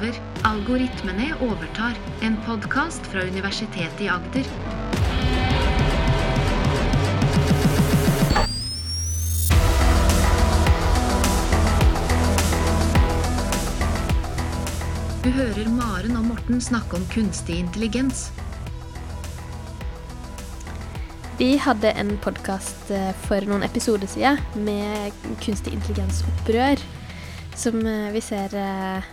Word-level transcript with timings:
over. 0.00 0.14
Algoritmene 0.42 1.34
overtar. 1.40 1.92
En 2.20 2.36
podkast 2.46 3.06
fra 3.06 3.22
Universitetet 3.22 4.00
i 4.00 4.08
Agder. 4.08 4.44
Du 15.22 15.30
hører 15.30 15.68
Maren 15.68 16.16
og 16.16 16.24
Morten 16.24 16.60
snakke 16.60 16.96
om 16.96 17.04
kunstig 17.12 17.58
intelligens. 17.58 18.30
Vi 21.38 21.54
hadde 21.56 21.92
en 21.96 22.16
podkast 22.20 22.92
for 23.26 23.44
noen 23.48 23.64
episoder 23.64 24.08
siden 24.08 24.40
med 24.64 25.12
kunstig 25.44 25.72
intelligens-opprør, 25.72 26.80
som 27.56 27.80
eh, 27.86 28.10
vi 28.12 28.20
ser 28.24 28.52
eh, 28.56 29.08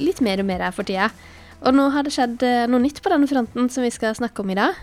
litt 0.00 0.20
mer 0.24 0.40
og 0.42 0.46
mer 0.48 0.62
her 0.64 0.72
for 0.76 0.88
tida. 0.88 1.10
Og 1.62 1.74
nå 1.76 1.88
har 1.94 2.02
det 2.06 2.12
skjedd 2.14 2.42
eh, 2.46 2.64
noe 2.70 2.82
nytt 2.82 3.02
på 3.04 3.12
denne 3.12 3.28
fronten 3.30 3.68
som 3.70 3.84
vi 3.84 3.90
skal 3.94 4.16
snakke 4.18 4.42
om 4.42 4.50
i 4.50 4.58
dag. 4.58 4.74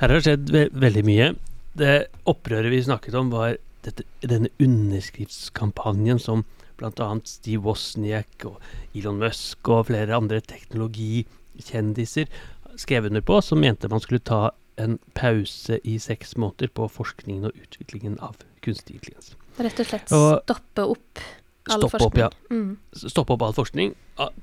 Her 0.00 0.08
har 0.10 0.18
det 0.18 0.24
skjedd 0.26 0.50
ve 0.52 0.64
veldig 0.72 1.04
mye. 1.06 1.30
Det 1.76 1.94
opprøret 2.28 2.72
vi 2.72 2.82
snakket 2.82 3.14
om, 3.18 3.30
var 3.30 3.56
dette, 3.86 4.02
denne 4.24 4.50
underskriftskampanjen 4.62 6.18
som 6.22 6.44
bl.a. 6.76 7.08
Steve 7.24 7.62
Wozniak 7.64 8.44
og 8.48 8.58
Elon 8.96 9.20
Musk 9.22 9.68
og 9.72 9.86
flere 9.88 10.16
andre 10.16 10.42
teknologikjendiser 10.44 12.28
skrev 12.76 13.06
under 13.08 13.22
på, 13.24 13.38
som 13.40 13.60
mente 13.62 13.88
man 13.88 14.02
skulle 14.04 14.20
ta 14.20 14.50
en 14.76 14.98
pause 15.16 15.78
i 15.88 15.94
seks 16.02 16.34
måneder 16.36 16.68
på 16.76 16.88
forskningen 16.92 17.48
og 17.48 17.56
utviklingen 17.62 18.18
av 18.20 18.36
kunstig 18.64 18.98
intelligens. 18.98 19.32
Rett 19.56 19.80
og 19.80 19.88
slett 19.88 20.12
Og- 20.12 20.42
stoppe 20.44 20.84
opp 20.84 21.22
all 21.70 21.82
Stoppe 21.82 22.04
opp, 22.06 22.18
ja. 22.20 22.28
Mm. 22.50 22.76
Stopp 22.94 23.30
opp 23.34 23.42
all 23.42 23.56
forskning 23.56 23.94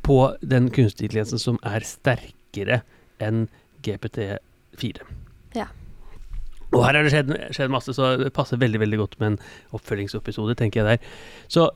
på 0.05 0.17
den 0.41 0.69
kunstig 0.73 1.07
intelligensen 1.07 1.41
som 1.41 1.59
er 1.67 1.85
sterkere 1.87 2.81
enn 3.23 3.47
GPT4. 3.85 5.05
Ja. 5.57 5.69
Og 6.73 6.81
her 6.87 6.97
har 6.97 7.05
det 7.05 7.13
skjedd, 7.13 7.33
skjedd 7.53 7.73
masse, 7.73 7.93
så 7.93 8.15
det 8.19 8.31
passer 8.33 8.61
veldig 8.61 8.81
veldig 8.81 8.99
godt 9.03 9.19
med 9.21 9.33
en 9.33 9.39
oppfølgingsepisode, 9.77 10.55
tenker 10.57 10.81
jeg 10.81 10.95
der. 10.95 11.19
Så 11.51 11.67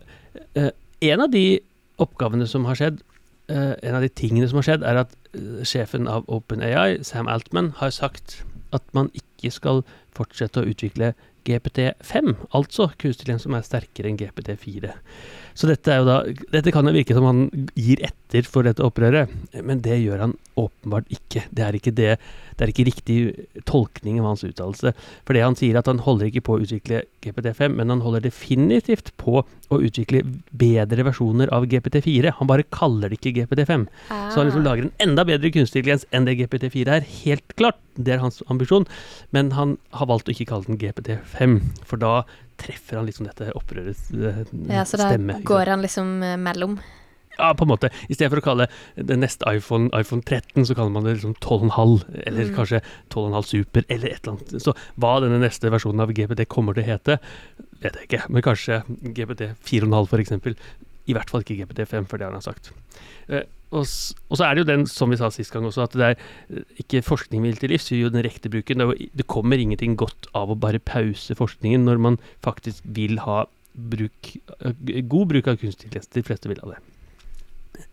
eh, 0.58 0.72
en 1.12 1.24
av 1.24 1.32
de 1.34 1.60
oppgavene 2.02 2.48
som 2.50 2.66
har 2.70 2.80
skjedd, 2.80 3.04
eh, 3.52 3.74
en 3.78 3.98
av 3.98 4.06
de 4.06 4.10
tingene 4.10 4.50
som 4.50 4.62
har 4.62 4.68
skjedd, 4.72 4.86
er 4.88 5.04
at 5.04 5.14
eh, 5.38 5.62
sjefen 5.68 6.10
av 6.10 6.26
OpenAI, 6.26 7.04
Sam 7.06 7.30
Altman, 7.30 7.76
har 7.78 7.94
sagt 7.94 8.42
at 8.76 8.84
man 8.98 9.12
ikke 9.16 9.54
skal 9.54 9.84
fortsette 10.18 10.64
å 10.64 10.70
utvikle 10.72 11.14
GPT5, 11.48 12.34
altså 12.56 12.90
kunstig 13.00 13.40
som 13.42 13.56
er 13.58 13.66
sterkere 13.66 14.12
enn 14.12 14.20
GPT4. 14.20 14.94
Så 15.58 15.66
dette, 15.66 15.90
er 15.90 16.04
jo 16.04 16.06
da, 16.06 16.18
dette 16.54 16.70
kan 16.76 16.86
jo 16.86 16.94
virke 16.94 17.16
som 17.18 17.26
han 17.26 17.48
gir 17.74 18.04
etter 18.06 18.46
for 18.46 18.68
dette 18.68 18.84
opprøret, 18.86 19.32
men 19.66 19.80
det 19.82 19.96
gjør 20.04 20.22
han 20.28 20.36
åpenbart 20.60 21.10
ikke. 21.14 21.48
Det 21.50 21.64
er 21.66 21.78
ikke, 21.80 21.94
det, 21.98 22.12
det 22.58 22.66
er 22.66 22.74
ikke 22.74 22.86
riktig 22.92 23.18
tolkning 23.66 24.20
av 24.22 24.28
hans 24.32 24.44
uttalelse. 24.46 24.94
For 25.26 25.34
det 25.34 25.42
han 25.46 25.58
sier, 25.58 25.80
at 25.80 25.90
han 25.90 26.04
holder 26.06 26.30
ikke 26.30 26.44
på 26.46 26.58
å 26.58 26.62
utvikle 26.62 27.02
GPT5, 27.26 27.74
men 27.80 27.90
han 27.96 28.04
holder 28.06 28.28
definitivt 28.28 29.14
på 29.18 29.40
å 29.42 29.80
utvikle 29.84 30.22
bedre 30.54 31.08
versjoner 31.10 31.50
av 31.56 31.66
GPT4. 31.72 32.36
Han 32.38 32.50
bare 32.52 32.68
kaller 32.74 33.10
det 33.12 33.18
ikke 33.20 33.36
GPT5. 33.42 33.88
Så 34.12 34.38
han 34.38 34.48
liksom 34.52 34.62
Ah. 34.62 34.70
lager 34.70 34.84
en 34.88 34.94
enda 35.00 35.26
bedre 35.26 35.52
kunstig 35.52 35.88
enn 35.88 36.26
det 36.26 36.38
GPT4 36.38 36.88
er. 37.00 37.02
Helt 37.26 37.56
klart, 37.58 37.78
det 37.98 38.14
er 38.14 38.20
hans 38.22 38.44
ambisjon. 38.50 38.86
Men 39.32 39.52
han 39.52 39.78
har 39.94 40.06
valgt 40.08 40.30
å 40.30 40.34
ikke 40.36 40.48
kalle 40.54 40.66
den 40.70 40.78
GPT5, 40.78 41.18
for 41.86 41.98
da 42.02 42.22
treffer 42.58 42.98
han 42.98 43.06
liksom 43.10 43.28
dette 43.30 43.52
opprørets 43.58 44.08
eh, 44.18 44.40
Ja, 44.72 44.84
så 44.90 44.98
da 44.98 45.12
stemme. 45.12 45.40
går 45.46 45.70
han 45.74 45.84
liksom 45.86 46.16
eh, 46.26 46.38
mellom. 46.42 46.80
Ja, 47.38 47.52
på 47.54 47.68
en 47.68 47.70
måte. 47.70 47.92
I 48.10 48.16
stedet 48.18 48.32
for 48.34 48.42
å 48.42 48.46
kalle 48.48 48.66
det 48.98 49.18
neste 49.22 49.46
iPhone 49.54 49.92
iPhone 49.94 50.24
13, 50.26 50.66
så 50.66 50.74
kaller 50.74 50.90
man 50.96 51.06
det 51.06 51.20
liksom 51.20 51.36
12,5, 51.38 52.08
eller 52.26 52.48
Mm. 52.48 52.56
kanskje 52.56 52.80
12,5 53.14 53.46
Super, 53.46 53.86
eller 53.94 54.08
et 54.10 54.24
eller 54.26 54.34
annet. 54.40 54.56
Så 54.64 54.74
hva 54.98 55.12
denne 55.22 55.38
neste 55.44 55.70
versjonen 55.70 56.02
av 56.02 56.10
GPT 56.18 56.48
kommer 56.50 56.74
til 56.74 56.82
å 56.82 56.88
hete, 56.90 57.20
vet 57.84 57.94
jeg 58.00 58.08
ikke. 58.10 58.24
Men 58.34 58.42
kanskje 58.42 58.80
GPT 59.14 59.52
4,5 59.70 60.08
for 60.10 60.18
eksempel. 60.24 60.58
I 61.08 61.14
hvert 61.14 61.30
fall 61.30 61.46
ikke 61.46 61.60
GPT 61.62 61.86
5, 61.88 62.08
for 62.10 62.18
det 62.18 62.26
har 62.26 62.34
han 62.34 62.42
sagt. 62.42 62.72
Eh, 63.30 63.46
og, 63.76 63.84
så 64.38 64.46
er 64.46 64.56
det 64.56 64.62
jo 64.64 64.70
den, 64.70 64.86
som 64.88 65.12
vi 65.12 65.18
sa 65.20 65.28
sist 65.34 65.52
gang 65.52 65.66
også, 65.68 65.82
at 65.84 65.94
det 65.98 66.06
er 66.06 66.16
eh, 66.16 66.64
ikke 66.84 67.02
forskning 67.04 67.44
vil 67.44 67.58
til 67.60 67.70
livs, 67.74 67.92
jo 67.92 68.10
den 68.14 68.26
rekte 68.26 68.50
bruken. 68.52 68.80
Det, 68.80 68.86
er 69.20 69.28
kommer 69.28 69.58
ingenting 69.60 69.98
godt 70.00 70.28
av 70.38 70.52
å 70.54 70.60
bare 70.60 70.80
pause 70.80 71.36
forskningen 71.36 71.86
når 71.88 71.98
man 72.06 72.16
faktisk 72.46 72.84
vil 72.98 73.16
ha 73.26 73.38
bruk, 73.92 74.22
eh, 74.62 74.74
god 75.04 75.26
bruk 75.34 75.46
av 75.52 75.56
kunstig 75.60 75.86
intelligens. 75.90 76.14
De 76.16 76.24
fleste 76.24 76.50
vil 76.52 76.64
ha 76.64 76.68
det. 76.74 76.80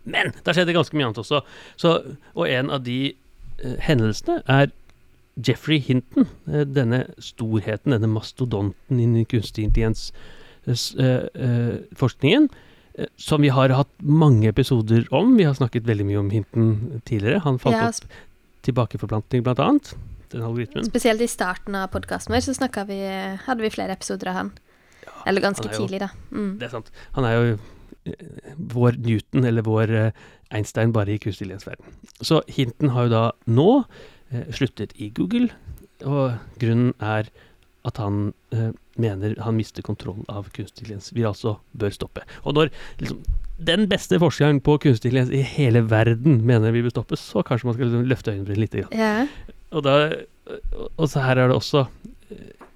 Men 0.05 0.33
da 0.45 0.53
skjedde 0.53 0.69
det 0.71 0.79
ganske 0.79 0.95
mye 0.97 1.07
annet 1.09 1.21
også. 1.21 1.37
Så, 1.81 1.89
og 2.33 2.45
en 2.49 2.69
av 2.73 2.79
de 2.85 2.99
eh, 3.11 3.77
hendelsene 3.85 4.35
er 4.47 4.65
Jeffrey 5.35 5.79
Hinton. 5.83 6.27
eh, 6.47 6.65
denne 6.65 7.05
storheten, 7.19 7.91
denne 7.91 8.07
mastodonten 8.07 8.99
innen 8.99 9.25
kunstig 9.27 9.63
intelligens-forskningen. 9.67 12.43
eh, 12.43 12.49
som 13.19 13.41
vi 13.43 13.49
har 13.51 13.69
hatt 13.75 13.91
mange 13.99 14.47
episoder 14.47 15.05
om. 15.11 15.33
Vi 15.37 15.43
har 15.47 15.55
snakket 15.57 15.83
veldig 15.87 16.05
mye 16.07 16.19
om 16.21 16.29
Hinton 16.31 17.01
tidligere. 17.05 17.41
Han 17.43 17.59
fant 17.59 17.75
Ja, 17.75 17.89
opp 17.89 18.19
tilbakeforplantning, 18.65 19.43
blant 19.45 19.59
annet. 19.59 19.95
Den 20.31 20.41
algoritmen. 20.41 20.85
Spesielt 20.87 21.21
i 21.21 21.27
starten 21.29 21.75
av 21.77 21.91
podkasten 21.93 22.33
vår 22.33 22.41
så 22.41 22.85
vi, 22.87 22.99
hadde 23.45 23.61
vi 23.61 23.69
flere 23.69 23.93
episoder 23.93 24.31
av 24.31 24.33
han. 24.39 24.51
Eller 25.27 25.41
ganske 25.41 25.67
han 25.67 25.75
jo- 25.75 25.85
tidlig, 25.87 25.99
da. 25.99 26.09
Mm. 26.31 26.57
Det 26.59 26.65
er 26.67 26.73
sant. 26.73 26.91
Han 27.13 27.25
er 27.25 27.35
jo 27.35 27.59
eh, 28.05 28.55
vår 28.57 28.97
Newton, 28.97 29.45
eller 29.45 29.61
vår 29.61 29.89
eh, 29.95 30.11
Einstein, 30.51 30.91
bare 30.91 31.13
i 31.13 31.17
kunstig. 31.19 31.51
Så 32.21 32.41
Hinton 32.47 32.89
har 32.95 33.03
jo 33.07 33.09
da 33.13 33.31
nå 33.47 33.85
eh, 34.31 34.45
sluttet 34.51 34.93
i 34.97 35.09
Google, 35.09 35.49
og 36.05 36.37
grunnen 36.59 36.93
er 36.99 37.29
at 37.85 37.97
han 38.01 38.33
eh, 38.51 38.71
mener 39.01 39.35
han 39.43 39.57
mister 39.57 39.83
kontroll 39.85 40.21
av 40.31 40.49
kunstig 40.55 40.85
intelligens. 40.85 41.11
Vi 41.15 41.25
altså 41.27 41.57
bør 41.75 41.93
stoppe. 41.93 42.23
Og 42.43 42.55
når 42.57 42.71
liksom, 43.01 43.21
den 43.71 43.87
beste 43.91 44.19
forskeren 44.19 44.61
på 44.63 44.77
kunstig 44.83 45.11
intelligens 45.11 45.33
i 45.35 45.43
hele 45.55 45.83
verden 45.89 46.41
mener 46.47 46.75
vi 46.75 46.83
bør 46.85 46.95
stoppe, 46.95 47.19
så 47.19 47.43
kanskje 47.45 47.69
man 47.69 47.77
skal 47.77 47.89
liksom, 47.89 48.07
løfte 48.11 48.35
øyenbrynene 48.35 48.65
litt. 48.65 48.77
Grann. 48.79 48.95
Ja. 48.99 49.55
Og, 49.75 49.83
da, 49.85 49.95
og 50.95 51.09
så 51.11 51.25
her 51.25 51.41
er 51.41 51.51
det 51.51 51.57
også 51.57 51.85
eh, 52.31 52.67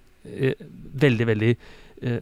eh, 0.52 0.68
veldig, 1.04 1.28
veldig 1.30 1.54
eh, 1.56 2.20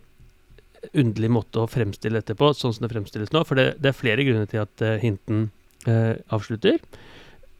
underlig 0.93 1.31
måte 1.33 1.63
å 1.63 1.69
fremstille 1.69 2.21
dette 2.21 2.37
på, 2.37 2.51
sånn 2.55 2.75
som 2.75 2.85
det 2.85 2.93
fremstilles 2.93 3.33
nå. 3.33 3.43
For 3.47 3.59
det, 3.59 3.71
det 3.81 3.91
er 3.91 3.97
flere 3.97 4.25
grunner 4.27 4.49
til 4.49 4.63
at 4.63 4.85
eh, 4.85 4.99
Hinton 5.01 5.47
eh, 5.89 6.13
avslutter. 6.33 6.77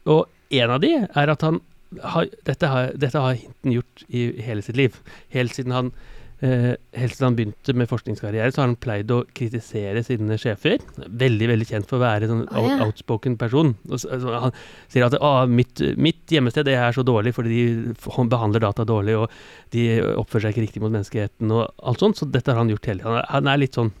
Og 0.08 0.28
en 0.54 0.76
av 0.76 0.82
de 0.84 0.94
er 1.02 1.34
at 1.34 1.44
han 1.44 1.60
har, 2.04 2.28
dette, 2.44 2.68
har, 2.68 2.92
dette 3.00 3.24
har 3.24 3.36
Hinton 3.38 3.74
gjort 3.78 4.04
i 4.08 4.28
hele 4.44 4.64
sitt 4.64 4.78
liv. 4.78 4.96
Helt 5.34 5.56
siden 5.56 5.74
han 5.74 5.92
Eh, 6.38 6.76
helt 6.94 7.16
siden 7.16 7.26
han 7.26 7.36
begynte 7.38 7.74
med 7.74 7.88
forskningskarriere, 7.90 8.52
så 8.54 8.62
har 8.62 8.68
han 8.68 8.76
pleid 8.78 9.10
å 9.10 9.24
kritisere 9.34 10.04
sine 10.06 10.36
sjefer. 10.38 10.78
Veldig 10.94 11.48
veldig 11.50 11.66
kjent 11.66 11.88
for 11.90 11.98
å 11.98 12.04
være 12.04 12.28
en 12.28 12.32
sånn 12.34 12.44
out- 12.52 12.84
outspoken 12.86 13.34
person. 13.40 13.72
Og 13.90 13.98
så, 13.98 14.12
altså, 14.14 14.36
han 14.44 14.54
sier 14.86 15.08
at 15.08 15.16
ah, 15.18 15.48
mitt, 15.50 15.82
mitt 15.98 16.30
hjemmested 16.30 16.68
det 16.68 16.76
er 16.78 16.94
så 16.94 17.02
dårlig 17.02 17.34
fordi 17.34 17.56
de 17.56 17.96
behandler 18.30 18.62
data 18.62 18.86
dårlig, 18.86 19.16
og 19.18 19.74
de 19.74 19.88
oppfører 20.14 20.46
seg 20.46 20.54
ikke 20.54 20.66
riktig 20.68 20.84
mot 20.84 20.94
menneskeheten 20.94 21.50
og 21.50 21.66
alt 21.82 22.06
sånt. 22.06 22.20
Så 22.22 22.30
dette 22.30 22.54
har 22.54 22.62
han 22.62 22.70
gjort 22.70 22.86
hele 22.86 23.02
tiden. 23.02 23.18
Han 23.18 23.38
han 23.38 23.50
er 23.52 23.60
litt 23.62 23.76
sånn 23.78 23.92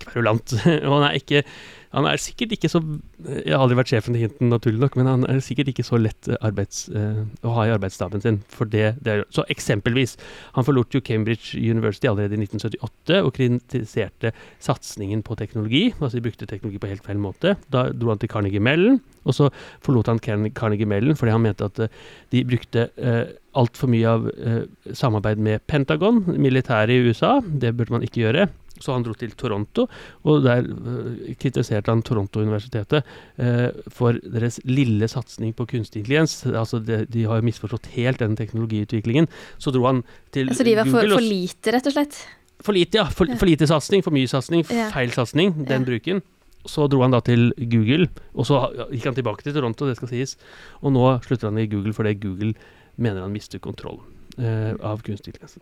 kverulant. 0.00 0.52
og 0.86 0.90
han 0.96 1.08
er 1.10 1.20
ikke 1.20 1.44
han 1.92 2.06
er 2.08 2.20
sikkert 2.20 2.54
ikke 2.56 2.70
så 2.70 2.80
Jeg 3.22 3.52
har 3.52 3.62
aldri 3.62 3.76
vært 3.76 3.90
sjefen 3.92 4.16
til 4.16 4.24
Hinton, 4.24 4.48
naturlig 4.50 4.80
nok, 4.80 4.96
men 4.98 5.08
han 5.10 5.26
er 5.28 5.42
sikkert 5.44 5.68
ikke 5.70 5.84
så 5.86 5.98
lett 6.00 6.28
eh, 6.30 6.38
arbeids, 6.42 6.86
uh, 6.90 7.22
å 7.46 7.52
ha 7.54 7.66
i 7.68 7.72
arbeidsstaben 7.74 8.22
sin. 8.24 8.40
For 8.50 8.68
det, 8.68 8.96
det 9.04 9.12
er, 9.12 9.24
så 9.34 9.44
eksempelvis, 9.52 10.16
han 10.56 10.66
forlot 10.66 10.96
jo 10.96 11.02
Cambridge 11.04 11.60
University 11.60 12.08
allerede 12.10 12.34
i 12.38 12.42
1978 12.46 13.20
og 13.22 13.30
kritiserte 13.36 14.32
satsingen 14.62 15.22
på 15.26 15.36
teknologi. 15.38 15.84
Altså 15.98 16.18
de 16.18 16.24
brukte 16.24 16.48
teknologi 16.50 16.80
på 16.82 16.90
helt 16.90 17.06
feil 17.06 17.20
måte. 17.22 17.54
Da 17.74 17.84
dro 17.92 18.10
han 18.14 18.22
til 18.22 18.32
Carnegie 18.32 18.62
Mellon, 18.62 18.98
og 19.28 19.36
så 19.36 19.52
forlot 19.84 20.10
han 20.10 20.22
Carnegie 20.22 20.88
Mellon 20.88 21.18
fordi 21.18 21.36
han 21.36 21.44
mente 21.44 21.68
at 21.68 21.84
uh, 21.84 22.02
de 22.34 22.42
brukte 22.48 22.88
uh, 22.96 23.28
altfor 23.60 23.92
mye 23.92 24.16
av 24.16 24.26
uh, 24.32 24.64
samarbeid 24.96 25.38
med 25.44 25.62
Pentagon, 25.70 26.24
militæret 26.40 26.96
i 26.96 27.04
USA. 27.06 27.36
Det 27.44 27.76
burde 27.76 27.98
man 27.98 28.08
ikke 28.08 28.24
gjøre. 28.24 28.48
Så 28.82 28.92
han 28.96 29.04
dro 29.06 29.14
til 29.14 29.30
Toronto, 29.38 29.86
og 30.26 30.42
der 30.44 30.66
øh, 30.66 31.32
kritiserte 31.38 31.92
han 31.92 32.02
Toronto-universitetet 32.02 33.06
øh, 33.38 33.68
for 33.94 34.18
deres 34.26 34.58
lille 34.66 35.06
satsing 35.08 35.54
på 35.54 35.66
kunstig 35.70 36.02
intelligens. 36.02 36.40
Altså 36.50 36.80
det, 36.82 37.04
de 37.14 37.24
har 37.30 37.38
jo 37.38 37.46
misforstått 37.46 37.86
helt 37.94 38.18
den 38.22 38.34
teknologiutviklingen. 38.38 39.28
Så 39.62 39.70
dro 39.74 39.86
han 39.86 40.02
til 40.34 40.48
Google 40.50 40.58
Så 40.58 40.66
de 40.66 40.76
var 40.76 40.90
for, 40.90 41.00
Google 41.06 41.18
for 41.20 41.28
lite, 41.30 41.72
rett 41.78 41.86
og 41.86 41.94
slett? 41.96 42.22
for 42.62 42.76
lite, 42.76 42.98
ja. 43.00 43.04
For, 43.10 43.26
for 43.38 43.46
lite 43.50 43.66
satsing, 43.66 44.04
for 44.06 44.14
mye 44.14 44.28
satsing, 44.30 44.62
Ja. 44.70 44.90
feil 44.94 45.10
satsing, 45.14 45.54
den 45.66 45.82
Ja. 45.82 45.86
bruken. 45.88 46.22
Så 46.66 46.84
dro 46.86 47.00
han 47.02 47.10
da 47.10 47.18
til 47.26 47.48
Google, 47.58 48.06
og 48.38 48.46
så 48.46 48.60
gikk 48.92 49.08
han 49.08 49.16
tilbake 49.16 49.42
til 49.42 49.52
Toronto, 49.56 49.88
det 49.88 49.96
skal 49.98 50.08
sies. 50.12 50.36
Og 50.80 50.92
nå 50.94 51.02
slutter 51.26 51.50
han 51.50 51.58
i 51.58 51.66
Google 51.66 51.92
fordi 51.96 52.14
Google 52.22 52.52
mener 52.96 53.24
han 53.24 53.32
mister 53.34 53.58
kontroll 53.58 53.98
eh, 54.38 54.74
av 54.78 55.02
kunstig 55.02 55.32
intelligens. 55.34 55.58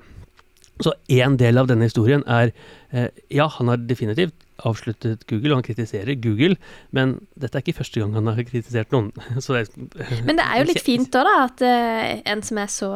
Så 0.84 0.94
én 1.12 1.36
del 1.40 1.60
av 1.60 1.68
denne 1.70 1.88
historien 1.88 2.22
er 2.26 2.52
eh, 2.92 3.08
Ja, 3.32 3.48
han 3.58 3.68
har 3.68 3.80
definitivt 3.88 4.34
avsluttet 4.60 5.24
Google, 5.28 5.54
og 5.54 5.60
han 5.60 5.66
kritiserer 5.66 6.18
Google, 6.20 6.56
men 6.92 7.16
dette 7.40 7.56
er 7.56 7.64
ikke 7.64 7.78
første 7.78 8.00
gang 8.02 8.12
han 8.16 8.28
har 8.28 8.44
kritisert 8.44 8.92
noen. 8.92 9.10
Så 9.44 9.56
det 9.56 9.62
er, 9.70 10.22
Men 10.26 10.40
det 10.40 10.46
er 10.46 10.60
jo 10.60 10.68
litt 10.72 10.84
fint 10.84 11.12
da, 11.14 11.24
da 11.24 11.34
at 11.46 11.64
eh, 11.64 12.14
en 12.32 12.44
som 12.44 12.60
er 12.60 12.72
så 12.72 12.92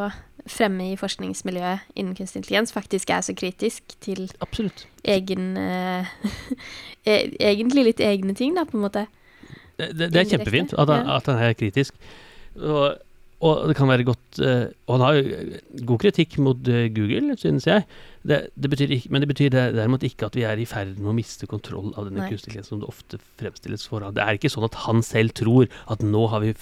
fremme 0.51 0.91
i 0.93 0.97
forskningsmiljøet 1.01 1.95
innen 1.97 2.17
kunstig 2.17 2.43
intelligens, 2.43 2.75
faktisk 2.75 3.15
er 3.17 3.25
så 3.25 3.33
kritisk 3.37 3.97
til 4.05 4.27
Absolutt. 4.45 4.85
egen 5.09 5.55
e- 7.09 7.31
Egentlig 7.41 7.87
litt 7.87 8.03
egne 8.05 8.37
ting, 8.37 8.53
da, 8.59 8.67
på 8.69 8.77
en 8.77 8.85
måte. 8.85 9.07
Det, 9.79 9.89
det, 9.97 10.11
det 10.13 10.21
er 10.21 10.31
kjempefint 10.35 10.77
at 10.77 10.93
han, 10.93 11.09
at 11.17 11.33
han 11.33 11.41
er 11.49 11.57
kritisk. 11.57 11.97
Og, 12.61 13.01
og 13.45 13.69
det 13.69 13.77
kan 13.77 13.91
være 13.91 14.07
godt 14.09 14.41
uh, 14.41 14.73
Og 14.89 14.97
han 14.97 15.05
har 15.05 15.19
jo 15.19 15.85
god 15.93 16.03
kritikk 16.07 16.39
mot 16.43 16.59
uh, 16.71 16.87
Google, 16.97 17.37
synes 17.41 17.69
jeg. 17.69 17.85
Det, 18.25 18.39
det 18.57 18.71
betyr 18.73 18.93
ikke, 18.97 19.11
men 19.13 19.21
det 19.21 19.29
betyr 19.29 19.53
derimot 19.53 20.05
ikke 20.07 20.31
at 20.31 20.37
vi 20.39 20.47
er 20.49 20.57
i 20.57 20.65
ferd 20.65 20.97
med 20.97 21.11
å 21.13 21.17
miste 21.17 21.45
kontroll 21.45 21.91
av 21.93 22.09
denne 22.09 22.25
kunstig 22.31 22.57
som 22.65 22.81
det 22.81 22.89
ofte 22.89 23.19
fremstilles 23.41 23.85
for. 23.85 24.07
Det 24.17 24.25
er 24.25 24.39
ikke 24.39 24.49
sånn 24.49 24.65
at 24.65 24.79
han 24.87 25.05
selv 25.05 25.35
tror 25.37 25.69
at 25.93 26.01
nå 26.01 26.23
har 26.33 26.41
vi 26.41 26.55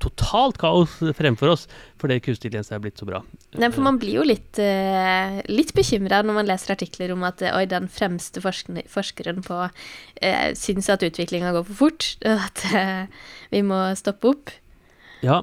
totalt 0.00 0.56
kaos 0.62 0.96
fremfor 1.18 1.52
oss 1.52 1.66
fordi 2.00 2.16
kunstig 2.24 2.46
intelligens 2.56 2.72
er 2.72 2.82
blitt 2.82 3.00
så 3.00 3.06
bra. 3.08 3.22
Nei, 3.56 3.70
for 3.72 3.84
man 3.84 3.98
blir 4.00 4.20
jo 4.20 4.24
litt, 4.26 4.58
uh, 4.58 5.40
litt 5.50 5.72
bekymra 5.76 6.22
når 6.24 6.38
man 6.40 6.48
leser 6.48 6.74
artikler 6.74 7.12
om 7.14 7.24
at 7.26 7.42
eh, 7.42 7.54
oi, 7.56 7.66
den 7.68 7.88
fremste 7.92 8.42
forskne- 8.44 8.86
forskeren 8.90 9.42
på 9.46 9.58
uh, 9.66 10.48
syns 10.56 10.88
at 10.92 11.04
utviklinga 11.06 11.52
går 11.56 11.66
for 11.68 11.80
fort, 11.86 12.08
og 12.24 12.46
at 12.48 12.64
uh, 12.72 13.28
vi 13.52 13.62
må 13.66 13.82
stoppe 13.98 14.32
opp. 14.32 14.54
Ja, 15.24 15.42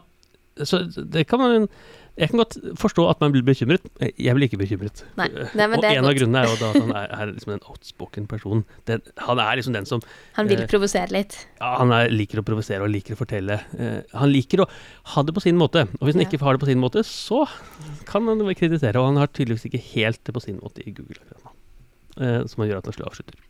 så 0.62 0.84
det 1.10 1.26
kan 1.28 1.40
man 1.42 1.68
Jeg 2.14 2.30
kan 2.30 2.38
godt 2.44 2.56
forstå 2.78 3.08
at 3.10 3.22
man 3.24 3.32
blir 3.34 3.42
bekymret. 3.42 3.82
Jeg 4.22 4.36
blir 4.38 4.46
ikke 4.46 4.60
bekymret. 4.62 5.00
Nei, 5.18 5.26
nei, 5.58 5.66
men 5.66 5.80
og 5.80 5.86
en 5.90 5.98
en 5.98 6.06
av 6.06 6.14
grunnene 6.14 6.44
er 6.44 6.52
jo 6.52 6.60
da 6.60 6.68
at 6.70 6.76
han 6.84 6.92
er, 6.94 7.08
er 7.10 7.32
liksom 7.32 7.54
en 7.56 7.64
outspoken 7.72 8.28
person. 8.30 8.62
Den, 8.86 9.02
han 9.18 9.40
er 9.42 9.58
liksom 9.58 9.74
den 9.74 9.88
som 9.90 10.04
Han 10.38 10.46
vil 10.52 10.62
eh, 10.62 10.68
provosere 10.70 11.10
litt. 11.10 11.40
ja, 11.58 11.72
Han 11.80 11.90
er, 11.92 12.12
liker 12.14 12.38
å 12.38 12.46
provosere 12.46 12.86
og 12.86 12.94
liker 12.94 13.16
å 13.16 13.18
fortelle. 13.18 13.58
Eh, 13.74 14.04
han 14.14 14.30
liker 14.30 14.62
å 14.62 14.70
ha 15.16 15.24
det 15.26 15.34
på 15.34 15.42
sin 15.42 15.58
måte. 15.58 15.88
Og 15.98 16.06
hvis 16.06 16.14
han 16.14 16.22
Ja. 16.22 16.30
ikke 16.30 16.44
har 16.46 16.54
det 16.54 16.62
på 16.62 16.70
sin 16.70 16.84
måte, 16.86 17.02
så 17.02 17.48
kan 18.06 18.30
han 18.30 18.46
kritisere. 18.54 19.02
Og 19.02 19.10
han 19.10 19.18
har 19.18 19.34
tydeligvis 19.34 19.66
ikke 19.72 19.82
helt 19.96 20.22
det 20.24 20.38
på 20.38 20.46
sin 20.46 20.62
måte 20.62 20.86
i 20.86 20.94
Google 20.94 21.18
akkurat. 21.18 21.58
Eh, 22.22 22.46
som 22.46 22.62
gjør 22.62 22.78
at 22.78 22.86
han 22.86 22.94
slår 22.94 23.10
avslutter. 23.10 23.42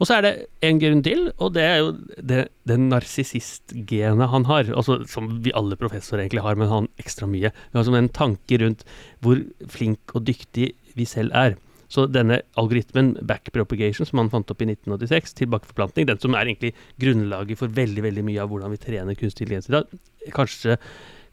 Og 0.00 0.08
så 0.08 0.16
er 0.16 0.24
det 0.24 0.34
en 0.64 0.78
grunn 0.80 1.02
til, 1.04 1.26
og 1.36 1.52
det 1.52 1.64
er 1.66 1.80
jo 1.82 1.90
det, 2.16 2.44
det 2.64 2.78
narsissistgenet 2.80 4.32
han 4.32 4.46
har. 4.48 4.70
Altså, 4.72 5.02
som 5.10 5.28
vi 5.44 5.52
alle 5.56 5.76
professorer 5.76 6.24
egentlig 6.24 6.44
har, 6.46 6.56
men 6.56 6.72
han 6.72 6.88
ekstra 7.02 7.28
mye. 7.28 7.52
Har 7.74 7.84
som 7.84 7.98
en 7.98 8.08
tanke 8.08 8.62
rundt 8.62 8.86
hvor 9.20 9.42
flink 9.68 10.14
og 10.16 10.24
dyktig 10.30 10.72
vi 10.96 11.08
selv 11.08 11.36
er. 11.36 11.58
Så 11.90 12.06
denne 12.06 12.40
algoritmen 12.60 13.16
backpropagation 13.26 14.06
som 14.06 14.22
han 14.22 14.30
fant 14.32 14.50
opp 14.52 14.62
i 14.62 14.68
1986, 14.70 15.34
tilbakeforplantning, 15.42 16.06
den 16.08 16.20
som 16.22 16.36
er 16.38 16.46
egentlig 16.46 16.72
grunnlaget 17.02 17.58
for 17.60 17.72
veldig 17.80 18.04
veldig 18.06 18.26
mye 18.28 18.42
av 18.44 18.52
hvordan 18.52 18.72
vi 18.72 18.80
trener 18.80 19.18
kunstig 19.18 19.44
intelligens 19.44 19.68
i 19.68 19.74
dag, 19.74 19.96
kanskje 20.36 20.78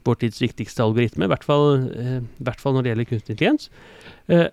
vår 0.06 0.18
tids 0.24 0.42
viktigste 0.42 0.82
algoritme, 0.82 1.28
i 1.28 1.30
hvert 1.30 1.46
fall, 1.46 1.86
eh, 1.94 2.18
hvert 2.42 2.62
fall 2.62 2.74
når 2.74 2.84
det 2.84 2.92
gjelder 2.92 3.10
kunstig 3.12 3.36
intelligens, 3.36 3.70
eh, 4.28 4.48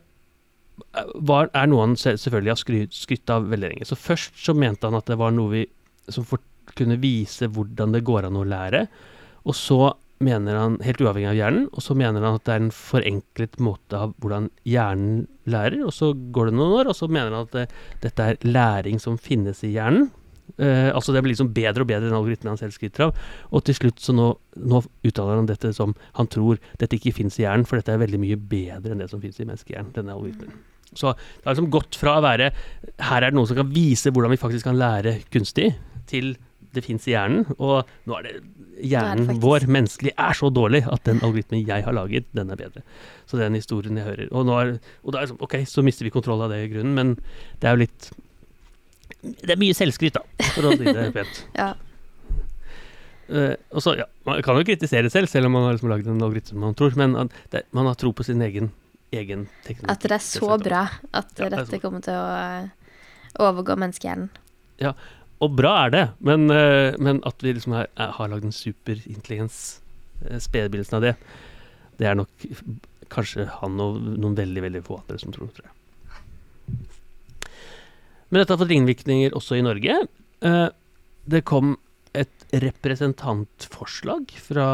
var, 1.16 1.50
er 1.54 1.70
noe 1.70 1.86
han 1.86 1.98
selvfølgelig 2.00 2.52
har 2.54 2.62
skrytt, 2.92 3.32
av 3.32 3.50
veldig 3.52 3.72
lenge. 3.72 3.88
Så 3.88 3.98
først 4.00 4.40
så 4.42 4.56
mente 4.58 4.88
han 4.88 4.98
at 4.98 5.08
det 5.10 5.20
var 5.20 5.36
noe 5.36 5.52
vi 5.54 5.66
som 6.12 6.26
for, 6.28 6.42
kunne 6.76 6.98
vise 7.02 7.48
hvordan 7.52 7.94
det 7.96 8.04
går 8.08 8.28
an 8.28 8.40
å 8.40 8.48
lære, 8.48 8.86
og 9.46 9.56
så 9.58 9.94
mener 10.24 10.58
han, 10.58 10.78
helt 10.86 11.02
uavhengig 11.04 11.30
av 11.30 11.38
hjernen, 11.38 11.66
og 11.76 11.84
så 11.84 11.96
mener 11.98 12.24
han 12.24 12.38
at 12.38 12.46
det 12.48 12.54
er 12.54 12.64
en 12.64 12.74
forenklet 12.74 13.58
måte 13.64 14.00
av 14.00 14.14
hvordan 14.24 14.48
hjernen 14.68 15.26
lærer, 15.52 15.82
og 15.86 15.92
så 15.94 16.14
går 16.16 16.50
det 16.50 16.56
noen 16.58 16.78
år, 16.80 16.90
og 16.92 16.98
så 16.98 17.10
mener 17.12 17.36
han 17.36 17.50
at 17.50 17.56
det, 17.56 17.66
dette 18.06 18.30
er 18.32 18.40
læring 18.48 19.02
som 19.04 19.20
finnes 19.22 19.62
i 19.68 19.74
hjernen. 19.76 20.08
Eh, 20.56 20.92
altså 20.94 21.12
det 21.12 21.24
blir 21.26 21.34
liksom 21.34 21.50
bedre 21.56 21.84
og 21.84 21.90
bedre 21.90 22.08
den 22.08 22.16
algoritmen 22.16 22.54
han 22.54 22.60
selv 22.62 22.76
skryter 22.76 23.10
av, 23.10 23.18
og 23.52 23.66
til 23.68 23.76
slutt 23.76 24.00
så 24.00 24.14
nå, 24.16 24.30
nå 24.62 24.80
uttaler 25.04 25.42
han 25.42 25.50
dette 25.50 25.74
som 25.76 25.96
han 26.16 26.30
tror 26.32 26.62
dette 26.80 26.96
ikke 26.96 27.16
finnes 27.18 27.36
i 27.42 27.44
hjernen, 27.44 27.68
for 27.68 27.82
dette 27.82 27.92
er 27.92 28.00
veldig 28.00 28.22
mye 28.22 28.38
bedre 28.40 28.94
enn 28.94 29.04
det 29.04 29.10
som 29.12 29.24
finnes 29.24 29.42
i 29.42 29.48
menneskehjernen, 29.50 29.92
denne 29.98 30.16
algoritmen. 30.16 30.54
Så 30.96 31.12
det 31.12 31.44
har 31.44 31.58
liksom 31.58 31.72
gått 31.74 31.98
fra 32.00 32.20
å 32.20 32.24
være 32.24 32.52
her 32.54 33.18
er 33.26 33.32
det 33.34 33.36
noen 33.36 33.50
som 33.50 33.58
kan 33.58 33.74
vise 33.74 34.14
hvordan 34.14 34.32
vi 34.32 34.40
faktisk 34.40 34.70
kan 34.70 34.80
lære 34.80 35.18
kunstig, 35.34 35.74
til 36.08 36.36
det 36.76 36.84
fins 36.86 37.08
i 37.10 37.16
hjernen, 37.16 37.48
og 37.58 37.90
nå 38.06 38.18
er 38.20 38.28
det 38.28 38.34
hjernen 38.92 39.30
faktisk- 39.30 39.44
vår, 39.44 39.66
menneskelig, 39.72 40.12
er 40.20 40.38
så 40.38 40.52
dårlig 40.54 40.84
at 40.92 41.04
den 41.08 41.22
algoritmen 41.24 41.66
jeg 41.66 41.84
har 41.84 41.96
laget, 41.96 42.28
den 42.36 42.52
er 42.52 42.60
bedre. 42.60 42.84
Så 43.26 43.40
den 43.40 43.56
historien 43.56 43.98
jeg 43.98 44.06
hører 44.06 44.28
Og, 44.32 44.46
nå 44.46 44.60
er, 44.60 44.80
og 45.04 45.12
da 45.12 45.20
er 45.20 45.26
det 45.26 45.34
sånn, 45.34 45.42
ok, 45.42 45.56
så 45.66 45.84
mister 45.84 46.06
vi 46.06 46.12
kontroll 46.14 46.44
av 46.46 46.52
det 46.52 46.64
i 46.66 46.72
grunnen, 46.74 46.94
men 46.94 47.16
det 47.60 47.68
er 47.68 47.76
jo 47.76 47.84
litt 47.86 48.12
Det 49.42 49.54
er 49.56 49.60
mye 49.62 49.76
selvskryt, 49.78 50.18
da, 50.18 50.50
for 50.54 50.70
å 50.70 50.78
si 50.78 50.86
det 50.88 51.10
pent. 51.16 51.44
Ja. 51.62 51.74
Uh, 53.26 53.56
og 53.74 53.82
så, 53.82 53.96
ja, 53.98 54.06
Man 54.22 54.38
kan 54.46 54.60
jo 54.60 54.66
kritisere 54.68 55.10
selv, 55.10 55.32
selv 55.32 55.50
om 55.50 55.56
man 55.58 55.64
har 55.66 55.74
liksom 55.74 55.90
lagd 55.90 56.06
en 56.06 56.22
algoritme 56.22 56.60
man 56.62 56.76
tror, 56.78 56.94
men 57.00 57.16
at 57.18 57.38
det, 57.50 57.64
man 57.74 57.88
har 57.90 57.98
tro 57.98 58.12
på 58.14 58.26
sin 58.28 58.44
egen, 58.46 58.70
egen 59.16 59.48
teknologi. 59.66 59.90
At 59.96 60.06
det 60.06 60.14
er 60.14 60.26
så 60.26 60.58
bra 60.62 60.84
at 61.10 61.42
Ja, 61.42 61.50
dette 61.50 61.80
kommer 61.82 62.06
til 62.06 62.14
å 62.14 62.28
eh, 62.38 62.68
overgå 63.42 63.80
menneskehjernen. 63.82 64.30
Ja, 64.84 64.94
Og 65.42 65.56
bra 65.58 65.74
er 65.88 65.96
det, 65.96 66.04
men, 66.22 66.46
eh, 66.54 66.94
men 67.02 67.24
at 67.26 67.42
vi 67.42 67.56
liksom 67.56 67.74
er, 67.80 67.90
har 67.98 68.30
lagd 68.30 68.46
en 68.46 68.54
superintelligens, 68.56 69.80
uh, 70.28 70.38
spedbegynnelsen 70.38 71.00
av 71.00 71.08
det, 71.10 71.16
det 71.98 72.12
er 72.12 72.20
nok 72.22 72.46
kanskje 73.10 73.48
han 73.62 73.82
og 73.82 73.98
noen 74.06 74.38
veldig, 74.38 74.68
veldig 74.70 74.84
få 74.86 75.00
andre 75.02 75.18
som 75.22 75.34
tror, 75.34 75.50
tror 75.56 75.66
jeg. 75.68 75.75
Men 78.30 78.42
dette 78.42 78.56
har 78.56 78.62
fått 78.62 78.74
ringvirkninger 78.74 79.36
også 79.38 79.60
i 79.60 79.66
Norge. 79.66 79.98
Eh, 80.46 80.68
det 81.30 81.42
kom 81.48 81.76
et 82.16 82.46
representantforslag 82.64 84.32
fra 84.40 84.68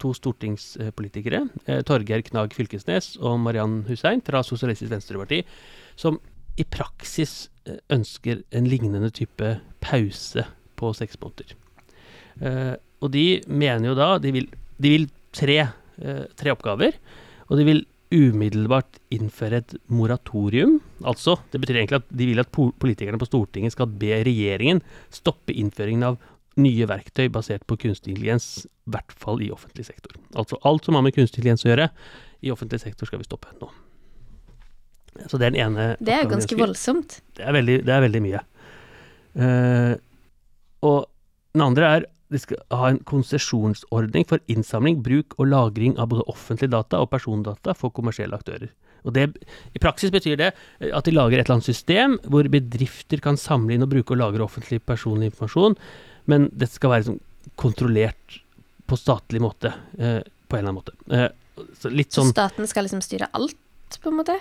to 0.00 0.12
stortingspolitikere, 0.14 1.42
eh, 1.66 1.82
Torgeir 1.82 2.22
Knag 2.22 2.54
Fylkesnes 2.54 3.16
og 3.20 3.40
Mariann 3.42 3.82
Hussein 3.88 4.22
fra 4.24 4.44
Sosialistisk 4.46 4.92
Venstreparti, 4.92 5.42
som 5.96 6.20
i 6.56 6.64
praksis 6.64 7.50
eh, 7.66 7.80
ønsker 7.90 8.44
en 8.54 8.68
lignende 8.70 9.10
type 9.10 9.56
pause 9.84 10.46
på 10.78 10.94
seks 10.96 11.18
måneder. 11.20 11.58
Og 13.04 13.12
de 13.14 13.44
mener 13.46 13.92
jo 13.92 13.94
da 13.94 14.18
De 14.18 14.32
vil, 14.34 14.48
de 14.82 14.90
vil 14.90 15.04
tre, 15.30 15.68
tre 16.34 16.50
oppgaver. 16.50 16.96
Og 17.46 17.60
de 17.60 17.66
vil 17.68 17.84
umiddelbart 18.14 19.00
innføre 19.14 19.60
et 19.62 19.74
moratorium. 19.92 20.78
Altså, 21.06 21.36
det 21.52 21.60
betyr 21.62 21.80
egentlig 21.80 22.00
at 22.02 22.12
de 22.14 22.28
vil 22.30 22.42
at 22.42 22.52
politikerne 22.54 23.20
på 23.20 23.28
Stortinget 23.28 23.74
skal 23.74 23.90
be 23.90 24.22
regjeringen 24.26 24.82
stoppe 25.14 25.54
innføringen 25.54 26.06
av 26.12 26.20
nye 26.60 26.86
verktøy 26.86 27.26
basert 27.34 27.64
på 27.66 27.76
kunstig 27.82 28.14
intelligens, 28.14 28.66
i 28.86 28.94
hvert 28.94 29.14
fall 29.18 29.42
i 29.42 29.50
offentlig 29.54 29.88
sektor. 29.88 30.14
Altså 30.38 30.58
alt 30.68 30.86
som 30.86 30.98
har 30.98 31.04
med 31.06 31.16
kunstig 31.16 31.40
intelligens 31.40 31.66
å 31.66 31.72
gjøre, 31.72 31.88
i 32.44 32.52
offentlig 32.54 32.82
sektor 32.84 33.08
skal 33.08 33.22
vi 33.22 33.26
stoppe 33.26 33.50
nå. 33.58 33.70
Så 35.30 35.38
det 35.38 35.46
er 35.46 35.54
den 35.54 35.62
ene 35.62 35.86
Det 36.02 36.14
er 36.14 36.24
jo 36.24 36.32
ganske 36.32 36.58
voldsomt. 36.58 37.20
Det 37.38 37.44
er 37.46 37.54
veldig, 37.54 37.78
det 37.86 37.94
er 37.94 38.02
veldig 38.04 38.22
mye. 38.24 38.42
Uh, 39.34 39.94
og 40.86 41.06
den 41.54 41.64
andre 41.64 41.90
er 41.96 42.06
de 42.34 42.40
skal 42.42 42.60
ha 42.74 42.90
en 42.90 43.00
konsesjonsordning 43.08 44.26
for 44.28 44.42
innsamling, 44.50 45.00
bruk 45.04 45.36
og 45.38 45.50
lagring 45.52 45.96
av 46.00 46.10
både 46.12 46.26
offentlige 46.30 46.72
data 46.74 47.00
og 47.02 47.10
persondata 47.12 47.74
for 47.78 47.94
kommersielle 47.94 48.36
aktører. 48.36 48.72
Og 49.04 49.12
det, 49.16 49.26
I 49.76 49.82
praksis 49.82 50.12
betyr 50.14 50.38
det 50.40 50.50
eh, 50.54 50.90
at 50.90 51.04
de 51.04 51.14
lager 51.14 51.38
et 51.38 51.44
eller 51.46 51.58
annet 51.58 51.68
system 51.68 52.16
hvor 52.32 52.48
bedrifter 52.52 53.20
kan 53.24 53.38
samle 53.40 53.76
inn 53.76 53.84
og 53.84 53.92
bruke 53.92 54.16
og 54.16 54.22
lagre 54.22 54.46
offentlig 54.46 54.80
personlig 54.84 55.30
informasjon, 55.32 55.76
men 56.30 56.48
det 56.56 56.70
skal 56.72 56.94
være 56.94 57.04
liksom 57.04 57.20
kontrollert 57.60 58.40
på 58.88 58.96
statlig 59.00 59.42
måte, 59.44 59.74
eh, 59.98 60.22
på 60.24 60.56
en 60.56 60.64
eller 60.64 60.72
annen 60.72 60.80
måte. 60.80 60.96
Eh, 61.12 61.28
så 61.78 61.92
litt 61.92 62.12
Så 62.12 62.22
sånn 62.22 62.32
staten 62.32 62.66
skal 62.68 62.88
liksom 62.88 63.04
styre 63.04 63.30
alt, 63.36 63.60
på 64.02 64.10
en 64.10 64.18
måte? 64.18 64.40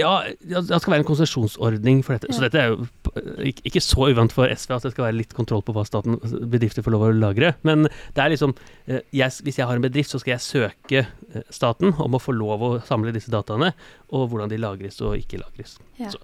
ja, 0.00 0.24
ja, 0.48 0.60
det 0.64 0.78
skal 0.80 0.94
være 0.94 1.02
en 1.02 1.08
konsesjonsordning 1.08 2.02
for 2.04 2.16
dette. 2.16 2.32
Så 2.32 2.42
dette 2.44 2.60
er 2.60 2.72
jo 2.72 2.86
ikke, 3.14 3.62
ikke 3.68 3.82
så 3.84 4.06
uvant 4.12 4.32
for 4.32 4.48
SV 4.48 4.72
at 4.76 4.86
det 4.86 4.92
skal 4.94 5.04
være 5.08 5.16
litt 5.18 5.34
kontroll 5.36 5.60
på 5.66 5.74
hva 5.76 5.84
staten, 5.84 6.16
bedrifter 6.52 6.84
får 6.86 6.94
lov 6.94 7.04
å 7.08 7.10
lagre. 7.12 7.52
Men 7.66 7.84
det 8.16 8.22
er 8.24 8.32
liksom 8.32 8.54
eh, 8.86 9.02
jeg, 9.12 9.30
Hvis 9.44 9.58
jeg 9.60 9.66
har 9.68 9.76
en 9.76 9.84
bedrift, 9.84 10.10
så 10.14 10.20
skal 10.22 10.34
jeg 10.36 10.44
søke 10.46 11.02
eh, 11.04 11.44
staten 11.52 11.92
om 12.00 12.16
å 12.16 12.22
få 12.22 12.32
lov 12.36 12.64
å 12.64 12.72
samle 12.88 13.12
disse 13.12 13.32
dataene, 13.34 13.72
og 14.12 14.28
hvordan 14.32 14.48
de 14.52 14.60
lagres 14.62 15.00
og 15.04 15.18
ikke 15.20 15.42
lagres. 15.42 15.76
Ja. 16.00 16.08
Så, 16.14 16.18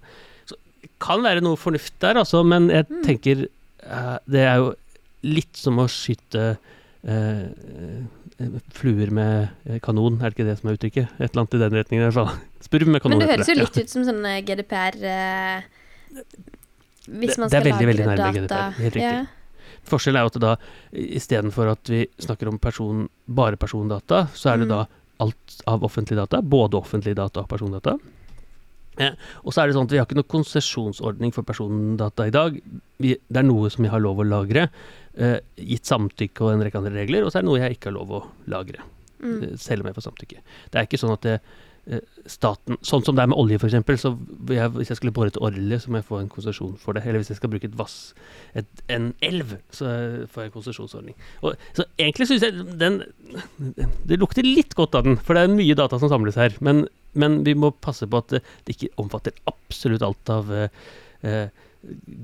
så 0.49 0.57
det 0.83 0.91
kan 1.03 1.23
være 1.27 1.45
noe 1.45 1.59
fornuft 1.61 1.99
der, 2.05 2.21
altså, 2.25 2.45
men 2.47 2.71
jeg 2.73 2.87
Mm. 2.89 3.03
tenker 3.05 3.47
eh, 3.49 4.19
det 4.27 4.45
er 4.49 4.57
jo 4.63 4.73
litt 5.29 5.57
som 5.59 5.79
å 5.83 5.89
skyte 5.91 6.45
eh, 7.05 7.45
eh, 8.39 8.59
fluer 8.73 9.11
med 9.11 9.49
eh, 9.67 9.79
kanon, 9.83 10.21
er 10.23 10.31
det 10.31 10.37
ikke 10.39 10.47
det 10.49 10.59
som 10.61 10.71
er 10.71 10.77
uttrykket? 10.79 11.13
Et 11.19 11.27
eller 11.33 11.43
annet 11.45 11.57
i 11.59 11.63
den 11.65 11.77
retningen. 11.83 12.05
i 12.05 12.09
hvert 12.09 12.19
fall. 12.21 12.39
Spurv 12.69 12.89
med 12.91 13.03
kanon. 13.03 13.19
Men 13.19 13.27
det 13.27 13.33
høres 13.35 13.51
jo 13.51 13.57
Ja. 13.59 13.65
litt 13.67 13.81
ut 13.83 13.91
som 13.93 14.05
sånn 14.07 14.25
eh, 14.31 14.41
GDPR 14.47 14.99
eh, 15.03 15.67
Hvis 17.09 17.31
Det- 17.35 17.39
man 17.39 17.49
det 17.49 17.59
er 17.59 17.73
veldig, 17.73 17.87
veldig 17.89 18.07
nærme 18.07 18.19
data 18.19 18.33
GDPR, 18.33 18.73
helt 18.83 18.95
riktig. 18.95 19.01
Yeah. 19.01 19.27
Forskjellen 19.89 20.17
er 20.17 20.21
jo 20.21 20.27
at 20.27 20.33
det 20.33 20.41
da 20.43 20.57
istedenfor 20.93 21.71
at 21.73 21.85
vi 21.89 22.07
snakker 22.21 22.49
om 22.49 22.59
person, 22.59 23.09
bare 23.29 23.57
persondata, 23.57 24.29
så 24.35 24.53
er 24.53 24.57
det 24.59 24.69
Mm. 24.69 24.75
da 24.77 24.87
alt 25.21 25.63
av 25.67 25.81
offentlige 25.83 26.17
data, 26.17 26.41
både 26.43 26.73
offentlige 26.77 27.15
data 27.15 27.41
og 27.41 27.49
persondata. 27.49 27.99
Og 29.45 29.53
så 29.55 29.63
er 29.63 29.69
det 29.69 29.77
sånn 29.77 29.85
at 29.87 29.93
vi 29.95 29.99
har 30.01 30.07
ikke 30.07 30.19
noen 30.19 30.33
konsesjonsordning 30.43 31.33
for 31.33 31.43
persondata 31.47 32.27
i 32.27 32.31
dag. 32.35 32.61
Vi, 32.99 33.15
det 33.31 33.37
er 33.37 33.47
noe 33.47 33.71
som 33.71 33.85
jeg 33.87 33.93
har 33.93 34.01
lov 34.03 34.19
å 34.19 34.27
lagre, 34.27 34.69
eh, 35.17 35.39
gitt 35.57 35.87
samtykke 35.87 36.41
og 36.43 36.53
en 36.53 36.65
rekke 36.67 36.81
andre 36.81 36.91
regler, 37.07 37.23
og 37.25 37.31
så 37.31 37.39
er 37.39 37.43
det 37.43 37.51
noe 37.51 37.61
jeg 37.63 37.77
ikke 37.79 37.93
har 37.93 37.99
lov 37.99 38.09
å 38.11 38.25
lagre. 38.51 38.83
Mm. 39.23 39.43
eh, 39.43 39.57
Selv 39.57 39.81
om 39.83 39.87
jeg 39.87 39.95
får 39.95 40.07
samtykke. 40.11 40.39
Det 40.71 40.75
er 40.81 40.87
ikke 40.87 40.99
sånn 40.99 41.13
at 41.13 41.21
det, 41.23 41.35
eh, 41.39 41.39
staten 42.29 42.77
Sånn 42.85 43.05
som 43.05 43.17
det 43.17 43.25
er 43.25 43.31
med 43.33 43.39
olje, 43.41 43.59
f.eks. 43.59 44.03
Så 44.03 44.13
jeg, 44.53 44.73
hvis 44.77 44.91
jeg 44.93 44.99
skulle 44.99 45.15
bore 45.17 45.33
etter 45.33 45.45
olje, 45.45 45.79
så 45.81 45.91
må 45.91 46.01
jeg 46.01 46.09
få 46.09 46.21
en 46.21 46.31
konsesjon 46.33 46.75
for 46.81 46.97
det. 46.97 47.05
Eller 47.07 47.23
hvis 47.23 47.33
jeg 47.33 47.41
skal 47.41 47.53
bruke 47.53 47.69
et 47.69 47.77
vass, 47.79 47.97
et, 48.59 48.69
en 48.93 49.11
elv, 49.25 49.57
så 49.75 49.89
eh, 49.89 50.27
får 50.29 50.45
jeg 50.45 50.51
en 50.51 50.57
konsesjonsordning. 50.59 51.17
Så 51.77 51.87
egentlig 51.97 52.29
syns 52.29 52.45
jeg 52.45 52.67
den 52.81 53.01
Det 54.09 54.19
lukter 54.21 54.47
litt 54.47 54.77
godt 54.79 54.99
av 54.99 55.07
den, 55.09 55.17
for 55.21 55.37
det 55.37 55.47
er 55.47 55.55
mye 55.55 55.79
data 55.79 56.01
som 56.01 56.13
samles 56.13 56.39
her. 56.41 56.57
Men, 56.65 56.85
men 57.19 57.41
vi 57.47 57.57
må 57.57 57.73
passe 57.73 58.09
på 58.09 58.21
at 58.21 58.37
det, 58.37 58.43
ikke 58.75 58.93
omfatter 59.01 59.37
absolutt 59.49 60.05
alt 60.05 60.35
av 60.35 60.53
eh, 60.53 60.85
eh, 61.25 61.65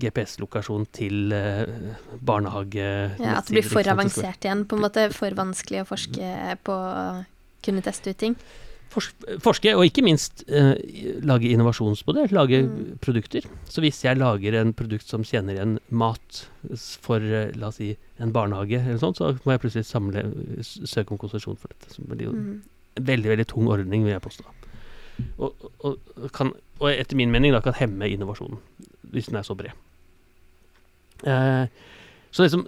GPS-lokasjon 0.04 0.88
til 0.92 1.32
eh, 1.32 1.64
barnehage... 2.20 2.88
Ja, 3.16 3.38
at 3.38 3.48
det 3.48 3.60
blir 3.60 3.70
for 3.70 3.94
avansert 3.94 4.44
igjen. 4.44 4.66
På 4.68 4.76
en 4.76 4.84
måte 4.84 5.08
for 5.14 5.36
vanskelig 5.38 5.84
å 5.84 5.88
forske 5.88 6.58
på 6.66 6.78
kunne 7.64 7.80
teste 7.84 8.12
ut 8.12 8.20
ting. 8.20 8.36
Forsk, 8.90 9.14
forske, 9.42 9.72
og 9.74 9.84
ikke 9.88 10.04
minst 10.06 10.44
eh, 10.48 10.74
lage 11.26 11.48
innovasjonsmodell, 11.50 12.28
lage 12.30 12.60
Mm. 12.62 12.98
produkter. 13.02 13.42
Så 13.66 13.80
hvis 13.82 14.02
jeg 14.04 14.16
lager 14.18 14.54
en 14.60 14.72
produkt 14.72 15.08
som 15.08 15.24
tjener 15.24 15.54
igjen 15.56 15.78
mat 15.90 16.46
for, 17.02 17.16
eh, 17.18 17.50
la 17.56 17.68
oss 17.68 17.76
si, 17.76 17.96
en 18.20 18.30
barnehage, 18.32 18.78
eller 18.84 18.98
sånt, 18.98 19.16
så 19.18 19.32
må 19.44 19.50
jeg 19.56 19.60
plutselig 19.64 19.84
samle, 19.86 20.22
søke 20.62 21.10
om 21.10 21.18
konsesjon 21.18 21.56
for 21.58 21.68
dette. 21.68 21.90
Så 21.94 22.02
blir 22.06 22.26
jo 22.28 22.32
Mm. 22.32 22.62
en 22.96 23.04
veldig, 23.04 23.26
veldig 23.34 23.46
tung 23.48 23.66
ordning, 23.66 24.04
vil 24.04 24.12
jeg 24.12 24.22
påstå. 24.22 24.44
Og, 25.38 25.54
og, 25.84 25.98
kan, 26.32 26.52
og 26.80 26.88
etter 26.90 27.16
min 27.16 27.30
mening 27.32 27.52
da 27.52 27.60
kan 27.60 27.72
hemme 27.74 28.06
innovasjonen, 28.10 28.58
hvis 29.10 29.26
den 29.26 29.36
er 29.36 29.42
så 29.42 29.54
bred. 29.56 29.72
Eh, 31.26 31.66
så 32.30 32.42
liksom 32.44 32.66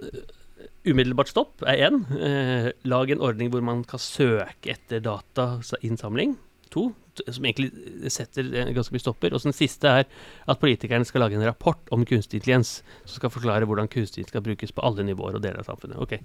umiddelbart 0.87 1.31
stopp 1.33 1.63
er 1.67 1.87
én. 1.89 2.01
Eh, 2.19 2.71
lag 2.87 3.11
en 3.11 3.21
ordning 3.23 3.51
hvor 3.53 3.63
man 3.65 3.83
kan 3.87 3.99
søke 3.99 4.75
etter 4.75 5.01
datainnsamling. 5.03 6.37
To. 6.75 6.89
Som 7.31 7.45
egentlig 7.47 7.71
setter 8.13 8.45
eh, 8.53 8.67
ganske 8.75 8.91
mye 8.93 9.01
stopper. 9.01 9.33
Og 9.33 9.39
så 9.41 9.47
den 9.49 9.55
siste 9.55 9.87
er 9.89 10.03
at 10.51 10.59
politikerne 10.61 11.07
skal 11.07 11.23
lage 11.23 11.37
en 11.39 11.45
rapport 11.47 11.79
om 11.95 12.03
kunstig 12.05 12.41
intelligens 12.41 12.81
som 13.07 13.15
skal 13.21 13.31
forklare 13.33 13.65
hvordan 13.65 13.87
kunstig 13.89 14.27
skal 14.27 14.43
brukes 14.45 14.75
på 14.75 14.83
alle 14.85 15.05
nivåer 15.07 15.39
og 15.39 15.41
deler 15.45 15.63
av 15.63 15.69
samfunnet. 15.71 15.97
Ok, 16.03 16.17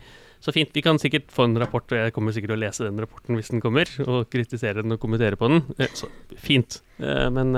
Så 0.42 0.52
fint. 0.52 0.74
Vi 0.74 0.82
kan 0.82 0.98
sikkert 0.98 1.30
få 1.32 1.46
en 1.46 1.56
rapport, 1.62 1.86
og 1.94 2.02
jeg 2.02 2.12
kommer 2.12 2.34
sikkert 2.34 2.52
til 2.52 2.58
å 2.58 2.64
lese 2.64 2.84
den 2.88 2.98
rapporten 3.00 3.38
hvis 3.38 3.52
den 3.54 3.62
kommer, 3.62 3.88
og 4.04 4.28
kritisere 4.34 4.82
den 4.82 4.92
og 4.98 5.00
kommentere 5.00 5.38
på 5.40 5.48
den. 5.48 5.62
Eh, 5.78 5.94
Så 5.94 6.10
fint. 6.36 6.82
Eh, 6.98 7.30
Men 7.30 7.54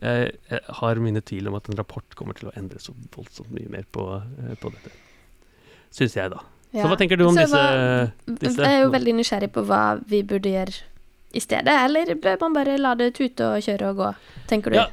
jeg 0.00 0.32
har 0.80 1.02
mine 1.02 1.20
tvil 1.20 1.48
om 1.50 1.58
at 1.58 1.68
en 1.68 1.76
rapport 1.76 2.16
kommer 2.16 2.38
til 2.38 2.48
å 2.48 2.56
endre 2.56 2.78
så 2.80 2.94
voldsomt 3.12 3.50
mye 3.52 3.68
mer 3.68 3.84
på, 3.92 4.06
på 4.62 4.70
dette. 4.72 4.94
Syns 5.94 6.16
jeg, 6.16 6.30
da. 6.32 6.44
Så 6.70 6.86
hva 6.86 6.96
tenker 6.98 7.18
du 7.18 7.26
om 7.26 7.34
disse, 7.34 7.64
disse 8.38 8.62
Jeg 8.62 8.78
er 8.78 8.84
jo 8.84 8.92
veldig 8.94 9.16
nysgjerrig 9.18 9.50
på 9.50 9.64
hva 9.66 9.82
vi 10.10 10.22
burde 10.26 10.52
gjøre 10.52 10.76
i 11.34 11.42
stedet. 11.42 11.74
Eller 11.86 12.14
bør 12.14 12.38
man 12.46 12.54
bare 12.54 12.78
la 12.78 12.94
det 12.98 13.12
tute 13.18 13.46
og 13.56 13.62
kjøre 13.64 13.90
og 13.90 14.02
gå, 14.02 14.14
tenker 14.50 14.74
du? 14.74 14.78
Ja. 14.78 14.88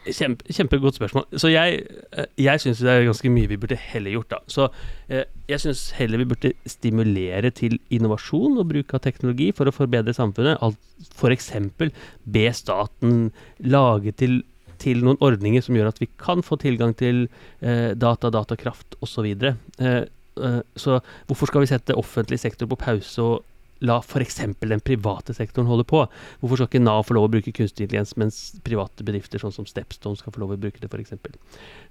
Kjempe, 0.00 0.46
kjempegodt 0.48 0.96
spørsmål. 0.96 1.26
Så 1.36 1.50
jeg, 1.52 1.82
eh, 2.16 2.28
jeg 2.40 2.60
syns 2.62 2.78
det 2.80 2.88
er 2.88 3.02
ganske 3.04 3.32
mye 3.32 3.50
vi 3.50 3.58
burde 3.60 3.76
heller 3.76 4.14
gjort, 4.14 4.30
da. 4.32 4.38
Så 4.48 4.68
eh, 5.12 5.26
jeg 5.48 5.60
syns 5.60 5.82
heller 5.98 6.22
vi 6.22 6.28
burde 6.30 6.52
stimulere 6.64 7.50
til 7.52 7.76
innovasjon 7.92 8.56
og 8.60 8.70
bruk 8.72 8.94
av 8.96 9.04
teknologi 9.04 9.50
for 9.56 9.68
å 9.68 9.74
forbedre 9.76 10.16
samfunnet. 10.16 10.56
F.eks. 11.12 11.50
for 11.76 11.92
be 12.24 12.46
staten 12.56 13.28
lage 13.60 14.16
til 14.16 14.40
til 14.80 15.04
noen 15.04 15.20
ordninger 15.24 15.64
som 15.64 15.76
gjør 15.76 15.92
at 15.92 16.00
vi 16.02 16.08
kan 16.20 16.44
få 16.46 16.58
tilgang 16.62 16.94
til 16.98 17.26
eh, 17.60 17.92
data, 17.98 18.32
datakraft 18.32 18.98
osv. 19.04 19.28
Eh, 19.30 19.54
eh, 19.86 20.60
så 20.76 20.98
hvorfor 21.28 21.50
skal 21.50 21.64
vi 21.64 21.70
sette 21.72 21.98
offentlig 21.98 22.40
sektor 22.42 22.70
på 22.70 22.80
pause 22.80 23.24
og 23.24 23.46
la 23.80 23.96
f.eks. 24.04 24.36
den 24.60 24.82
private 24.84 25.34
sektoren 25.34 25.68
holde 25.68 25.86
på? 25.88 26.02
Hvorfor 26.40 26.60
skal 26.60 26.68
ikke 26.68 26.82
Nav 26.82 27.06
få 27.08 27.16
lov 27.16 27.28
å 27.28 27.32
bruke 27.32 27.52
kunstig 27.56 27.86
intelligens, 27.86 28.12
mens 28.20 28.40
private 28.66 29.06
bedrifter 29.06 29.40
sånn 29.42 29.54
som 29.54 29.68
Stepstone 29.68 30.20
skal 30.20 30.34
få 30.34 30.42
lov 30.42 30.54
å 30.54 30.60
bruke 30.60 30.82
det, 30.82 30.90
f.eks.? 30.90 31.16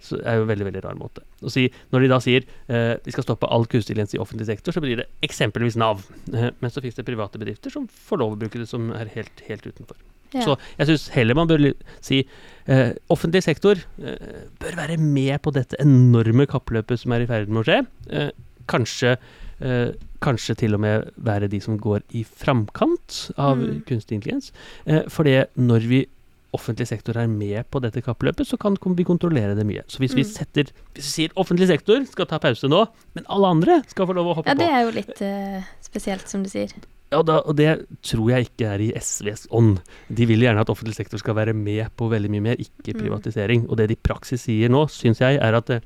Så 0.06 0.20
det 0.20 0.28
er 0.30 0.40
jo 0.40 0.46
en 0.46 0.52
veldig 0.52 0.70
veldig 0.70 0.84
rar 0.86 1.00
måte. 1.00 1.26
Å 1.42 1.54
si, 1.54 1.66
når 1.94 2.06
de 2.06 2.12
da 2.14 2.22
sier 2.24 2.46
eh, 2.70 2.94
vi 3.06 3.16
skal 3.16 3.26
stoppe 3.26 3.50
all 3.50 3.66
kunstig 3.66 3.96
intelligens 3.96 4.16
i 4.18 4.22
offentlig 4.22 4.50
sektor, 4.52 4.76
så 4.76 4.84
blir 4.86 5.02
det 5.02 5.10
eksempelvis 5.26 5.80
Nav. 5.82 6.06
Eh, 6.30 6.52
men 6.54 6.74
så 6.74 6.84
finnes 6.84 7.00
det 7.00 7.08
private 7.10 7.42
bedrifter 7.42 7.74
som 7.74 7.90
får 8.10 8.22
lov 8.22 8.38
å 8.38 8.42
bruke 8.46 8.62
det, 8.62 8.70
som 8.70 8.92
er 8.94 9.12
helt, 9.16 9.46
helt 9.50 9.66
utenfor. 9.66 9.98
Ja. 10.34 10.42
Så 10.46 10.58
jeg 10.78 10.88
syns 10.92 11.08
heller 11.16 11.36
man 11.36 11.48
bør 11.50 11.74
si 12.02 12.20
eh, 12.68 12.92
offentlig 13.10 13.42
sektor 13.44 13.80
eh, 14.04 14.44
bør 14.62 14.76
være 14.78 14.98
med 15.02 15.42
på 15.42 15.54
dette 15.56 15.76
enorme 15.82 16.46
kappløpet 16.48 17.00
som 17.02 17.12
er 17.16 17.22
i 17.26 17.30
ferd 17.30 17.50
med 17.50 17.64
å 17.64 17.68
skje. 17.70 17.80
Eh, 18.12 18.30
kanskje, 18.70 19.16
eh, 19.62 19.92
kanskje 20.22 20.56
til 20.62 20.76
og 20.78 20.84
med 20.84 21.10
være 21.18 21.50
de 21.50 21.60
som 21.60 21.78
går 21.82 22.04
i 22.14 22.24
framkant 22.24 23.32
av 23.38 23.58
Mm. 23.58 23.82
kunstig 23.90 24.20
intelligens. 24.20 24.52
Eh, 24.86 25.04
for 25.10 25.24
det 25.24 25.50
når 25.58 25.88
vi 25.88 26.06
offentlig 26.54 26.88
sektor 26.90 27.16
er 27.18 27.28
med 27.28 27.66
på 27.70 27.80
dette 27.82 28.02
kappløpet, 28.02 28.46
så 28.48 28.58
kan 28.58 28.74
vi 28.96 29.04
kontrollere 29.06 29.56
det 29.56 29.66
mye. 29.66 29.84
Så 29.88 30.00
hvis 30.00 30.16
vi 30.16 30.24
Mm. 30.24 30.30
setter 30.34 30.64
Hvis 30.96 31.06
vi 31.06 31.28
sier 31.28 31.30
offentlig 31.38 31.68
sektor 31.68 32.06
skal 32.08 32.26
ta 32.26 32.40
pause 32.40 32.64
nå, 32.68 32.88
men 33.16 33.26
alle 33.30 33.46
andre 33.48 33.84
skal 33.88 34.08
få 34.08 34.16
lov 34.16 34.26
å 34.28 34.36
hoppe 34.36 34.46
på 34.46 34.50
Ja, 34.50 34.54
det 34.56 34.70
er 34.70 34.82
jo 34.86 34.92
litt 34.92 35.22
uh, 35.22 35.62
spesielt, 35.82 36.28
som 36.28 36.42
du 36.44 36.50
sier. 36.50 36.70
Ja, 37.10 37.24
da, 37.26 37.40
og 37.42 37.56
det 37.58 37.88
tror 38.06 38.30
jeg 38.30 38.50
ikke 38.52 38.68
er 38.70 38.82
i 38.86 38.92
SVs 38.94 39.48
ånd. 39.58 39.80
De 40.14 40.26
vil 40.30 40.44
gjerne 40.46 40.62
at 40.62 40.70
offentlig 40.70 40.94
sektor 40.96 41.18
skal 41.18 41.34
være 41.36 41.56
med 41.58 41.90
på 41.98 42.10
veldig 42.12 42.30
mye 42.30 42.42
mer, 42.52 42.56
ikke 42.62 42.94
Mm. 42.94 43.00
privatisering. 43.02 43.70
Og 43.70 43.78
det 43.78 43.88
de 43.90 43.94
i 43.98 44.04
praksis 44.04 44.42
sier 44.46 44.70
nå, 44.70 44.86
syns 44.90 45.20
jeg, 45.20 45.40
er 45.42 45.54
at 45.58 45.70
eh, 45.70 45.80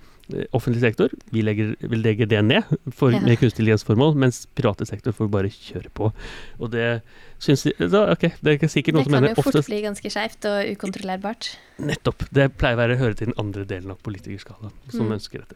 offentlig 0.56 0.82
sektor 0.82 1.12
vi 1.32 1.42
legger, 1.44 1.75
vil 1.82 2.00
legge 2.01 2.25
det 2.30 2.39
ned 2.46 2.63
for, 2.96 3.12
Ja. 3.12 3.20
med 3.20 3.38
kunstig 3.39 3.60
intelligensformål, 3.63 4.15
mens 4.15 4.46
private 4.56 4.86
sektor 4.88 5.12
får 5.12 5.30
bare 5.30 5.50
kjøre 5.51 5.89
på. 5.94 6.13
Og 6.60 6.72
det 6.72 7.01
syns 7.44 7.63
de 7.63 7.74
da, 7.92 8.06
Ok, 8.13 8.30
det 8.42 8.63
er 8.63 8.68
sikkert 8.72 8.96
noen 8.96 9.03
Det 9.03 9.12
kan 9.12 9.27
jo 9.27 9.42
fort 9.44 9.65
bli 9.68 9.82
ganske 9.84 10.10
skeivt 10.13 10.46
og 10.48 10.72
ukontrollerbart. 10.77 11.58
Nettopp. 11.84 12.24
Det 12.32 12.48
pleier 12.58 12.77
å 12.77 12.82
være 12.82 12.98
høre 12.98 13.15
til 13.20 13.27
den 13.27 13.38
andre 13.38 13.65
delen 13.65 13.92
av 13.92 13.98
politikerskalaen 14.01 14.72
som 14.89 15.08
Mm. 15.08 15.18
ønsker 15.20 15.39
dette. 15.44 15.56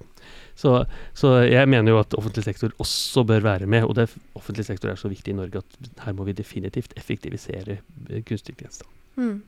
Så, 0.57 0.85
så 1.13 1.47
jeg 1.49 1.67
mener 1.69 1.91
jo 1.93 1.99
at 1.99 2.09
offentlig 2.17 2.43
sektor 2.43 2.71
også 2.81 3.23
bør 3.25 3.41
være 3.41 3.67
med, 3.67 3.83
og 3.85 3.95
det, 3.95 4.09
offentlig 4.35 4.65
sektor 4.65 4.89
er 4.89 4.95
så 4.99 5.07
viktig 5.07 5.29
i 5.31 5.37
Norge 5.37 5.57
at 5.63 6.01
her 6.03 6.13
må 6.13 6.25
vi 6.25 6.33
definitivt 6.33 6.93
effektivisere 6.97 7.77
eh, 8.09 8.21
kunstig 8.23 8.55
intelligens. 8.57 8.81
Mm. 9.15 9.41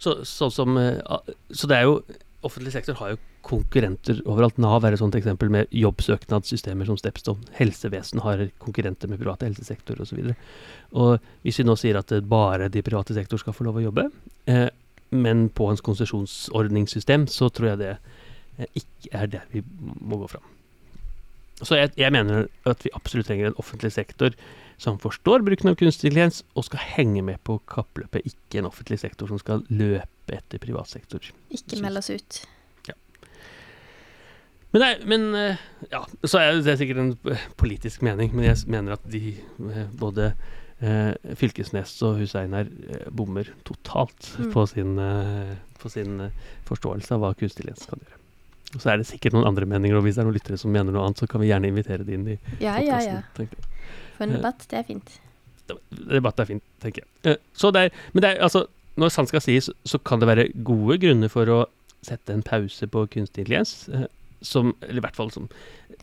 Så, 0.00 0.24
Så, 0.24 0.48
sånn 0.50 0.52
som, 0.52 0.76
eh, 0.78 1.00
så 1.52 1.68
det 1.68 1.76
er 1.76 1.82
jo 1.88 2.02
Offentlig 2.46 2.72
sektor 2.72 2.96
har 2.96 3.12
jo 3.12 3.18
konkurrenter 3.44 4.22
overalt. 4.24 4.56
Nav 4.60 4.84
er 4.84 4.94
et 4.96 5.00
sånt 5.02 5.16
eksempel 5.18 5.50
med 5.52 5.68
jobbsøknadssystemer 5.76 6.88
som 6.88 6.96
Stepstone. 6.96 7.44
Helsevesen 7.58 8.22
har 8.24 8.46
konkurrenter 8.62 9.10
med 9.12 9.20
private 9.20 9.48
helsesektor 9.48 10.00
osv. 10.00 10.32
Hvis 11.44 11.60
vi 11.60 11.66
nå 11.68 11.76
sier 11.76 12.00
at 12.00 12.14
bare 12.30 12.70
de 12.72 12.84
private 12.86 13.16
sektor 13.16 13.42
skal 13.42 13.56
få 13.56 13.68
lov 13.68 13.80
å 13.80 13.84
jobbe, 13.84 14.06
eh, 14.48 14.70
men 15.10 15.48
på 15.52 15.68
en 15.68 15.82
konsesjonsordningssystem, 15.90 17.26
så 17.28 17.50
tror 17.52 17.72
jeg 17.72 17.82
det 17.82 17.92
eh, 17.92 18.72
ikke 18.80 19.12
er 19.20 19.30
der 19.36 19.52
vi 19.52 19.64
må 20.00 20.22
gå 20.22 20.30
fram. 20.32 20.48
Så 21.60 21.76
jeg, 21.76 21.92
jeg 22.00 22.12
mener 22.14 22.48
at 22.64 22.86
vi 22.86 22.94
absolutt 22.96 23.28
trenger 23.28 23.50
en 23.50 23.60
offentlig 23.60 23.92
sektor 23.92 24.32
som 24.80 24.96
forstår 25.02 25.42
bruken 25.44 25.68
av 25.68 25.76
kunstig 25.76 26.08
intelligens 26.08 26.40
og 26.56 26.64
skal 26.64 26.80
henge 26.96 27.20
med 27.26 27.36
på 27.44 27.58
kappløpet, 27.68 28.24
ikke 28.30 28.62
en 28.62 28.70
offentlig 28.70 28.96
sektor 29.02 29.28
som 29.28 29.38
skal 29.42 29.60
løpe 29.68 30.32
etter 30.38 30.62
privat 30.62 30.88
sektor. 30.88 31.20
Ikke 31.52 31.80
meld 31.84 32.00
oss 32.00 32.08
ut. 32.14 32.40
Men, 34.70 34.82
nei, 34.84 34.90
men 35.10 35.24
eh, 35.34 35.62
ja, 35.90 36.04
så 36.30 36.38
er 36.38 36.60
det 36.62 36.76
sikkert 36.78 37.00
en 37.02 37.08
eh, 37.32 37.40
politisk 37.58 38.04
mening, 38.06 38.30
men 38.36 38.44
jeg 38.46 38.68
mener 38.70 38.94
at 38.94 39.06
de 39.10 39.32
eh, 39.34 39.80
både 39.98 40.28
eh, 40.78 41.10
Fylkesnes 41.40 41.96
og 42.06 42.20
Hussein 42.22 42.54
her 42.54 42.70
bommer 43.10 43.50
totalt 43.66 44.28
Mm. 44.38 44.52
på 44.54 44.62
sin, 44.70 44.94
på 45.82 45.90
sin 45.90 46.14
forståelse 46.70 47.16
av 47.16 47.24
hva 47.24 47.32
kunstig 47.34 47.64
intelligens 47.66 47.90
kan 47.90 47.98
gjøre. 48.04 48.16
Og 48.76 48.78
så 48.84 48.92
er 48.92 49.00
det 49.02 49.08
sikkert 49.10 49.34
noen 49.34 49.48
andre 49.50 49.66
meninger, 49.66 49.98
og 49.98 50.06
hvis 50.06 50.14
det 50.14 50.22
er 50.22 50.28
noen 50.30 50.38
lyttere 50.38 50.60
som 50.62 50.70
mener 50.70 50.94
noe 50.94 51.02
annet, 51.08 51.18
så 51.18 51.26
kan 51.26 51.42
vi 51.42 51.50
gjerne 51.50 51.66
invitere 51.72 52.06
de 52.06 52.14
inn 52.14 52.28
i 52.30 52.38
Ja, 52.62 52.76
ja, 52.78 53.00
ja. 53.02 53.18
For 54.20 54.28
en 54.28 54.36
Eh, 54.36 54.38
debatt, 54.38 54.66
det 54.68 54.78
er 54.82 54.86
fint. 54.92 55.16
Debatt 56.10 56.40
er 56.42 56.48
fint, 56.50 56.62
tenker 56.82 57.02
jeg. 57.04 57.10
Eh, 57.32 57.36
Så 57.56 57.70
det 57.72 57.86
er, 57.88 57.98
men 58.12 58.22
det 58.24 58.30
er, 58.34 58.40
altså, 58.44 58.66
når 59.00 59.12
sant 59.14 59.30
skal 59.32 59.40
sies, 59.40 59.70
så 59.88 59.98
kan 60.04 60.20
det 60.20 60.28
være 60.28 60.48
gode 60.66 60.98
grunner 61.00 61.30
for 61.32 61.48
å 61.48 61.60
sette 62.04 62.32
en 62.34 62.42
pause 62.44 62.86
på 62.90 63.06
kunstig 63.12 63.44
intelligens. 63.46 63.88
eh, 63.94 64.06
Som, 64.42 64.74
eller 64.82 65.02
i 65.02 65.04
hvert 65.04 65.16
fall 65.16 65.30
som 65.30 65.48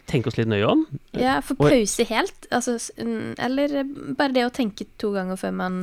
tenke 0.05 0.29
oss 0.29 0.37
litt 0.37 0.47
nøye 0.47 0.65
om. 0.69 0.83
Ja, 1.17 1.39
for 1.41 1.55
pause 1.57 2.03
helt, 2.05 2.45
altså, 2.53 2.75
eller 3.41 3.81
bare 4.13 4.33
det 4.35 4.43
å 4.45 4.51
tenke 4.53 4.85
to 5.01 5.09
ganger 5.15 5.35
før 5.41 5.53
man 5.57 5.79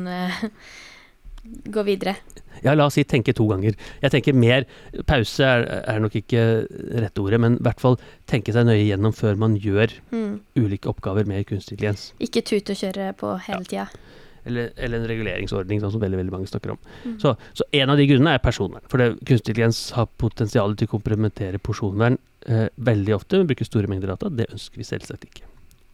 går 1.45 1.85
videre. 1.85 2.17
Ja, 2.65 2.73
la 2.75 2.87
oss 2.87 2.95
si 2.97 3.05
tenke 3.05 3.35
to 3.37 3.45
ganger. 3.51 3.75
Jeg 4.01 4.11
tenker 4.15 4.37
mer 4.39 4.65
Pause 5.09 5.45
er, 5.45 5.65
er 5.91 6.01
nok 6.01 6.15
ikke 6.17 6.45
rette 7.03 7.21
ordet, 7.21 7.41
men 7.43 7.59
i 7.59 7.65
hvert 7.67 7.83
fall 7.83 7.99
tenke 8.31 8.55
seg 8.55 8.65
nøye 8.69 8.87
gjennom 8.87 9.13
før 9.17 9.37
man 9.37 9.57
gjør 9.61 9.93
Mm. 10.15 10.41
ulike 10.57 10.89
oppgaver 10.89 11.27
med 11.27 11.45
kunstig 11.47 11.75
intelligens. 11.77 12.13
Ikke 12.23 12.43
tute 12.47 12.73
og 12.73 12.79
kjøre 12.81 13.13
på 13.19 13.35
hele 13.49 13.65
tida. 13.65 13.89
eller, 14.47 14.71
eller 14.77 15.01
en 15.01 15.09
reguleringsordning, 15.09 15.81
sånn 15.81 15.93
som 15.95 16.01
veldig, 16.03 16.19
veldig 16.21 16.33
mange 16.35 16.47
snakker 16.51 16.75
om. 16.75 16.79
Mm. 17.05 17.15
Så, 17.21 17.31
så 17.57 17.65
en 17.73 17.91
av 17.91 17.97
de 17.97 18.07
grunnene 18.07 18.35
er 18.37 18.43
personvern. 18.45 18.85
For 18.93 19.01
det, 19.01 19.07
kunstig 19.25 19.55
intelligens 19.55 19.91
har 19.97 20.07
potensial 20.21 20.75
til 20.77 20.87
å 20.89 20.93
komplementere 20.99 21.59
personvern 21.65 22.19
eh, 22.47 22.67
veldig 22.77 23.15
ofte, 23.17 23.41
men 23.41 23.49
bruker 23.49 23.65
store 23.65 23.89
mengder 23.89 24.13
data. 24.13 24.29
Det 24.29 24.51
ønsker 24.53 24.77
vi 24.83 24.85
selvsagt 24.85 25.25
ikke. 25.31 25.49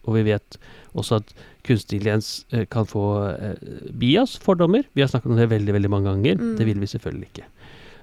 Og 0.06 0.16
vi 0.16 0.26
vet 0.30 0.58
også 0.96 1.20
at 1.20 1.34
kunstig 1.66 1.98
intelligens 1.98 2.46
eh, 2.54 2.66
kan 2.70 2.88
få 2.88 3.04
eh, 3.30 3.66
bias, 4.00 4.38
fordommer. 4.42 4.86
Vi 4.94 5.04
har 5.04 5.10
snakket 5.12 5.32
om 5.32 5.40
det 5.40 5.50
veldig 5.50 5.76
veldig 5.76 5.90
mange 5.92 6.10
ganger. 6.10 6.40
Mm. 6.40 6.56
Det 6.58 6.66
vil 6.66 6.80
vi 6.80 6.90
selvfølgelig 6.94 7.30
ikke. 7.32 7.48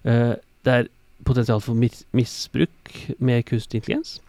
Eh, 0.04 0.34
det 0.68 0.74
er 0.74 0.92
potensial 1.26 1.62
for 1.64 1.78
mis 1.78 2.04
misbruk 2.16 2.94
med 3.20 3.46
kunstig 3.50 3.82
intelligens. 3.82 4.20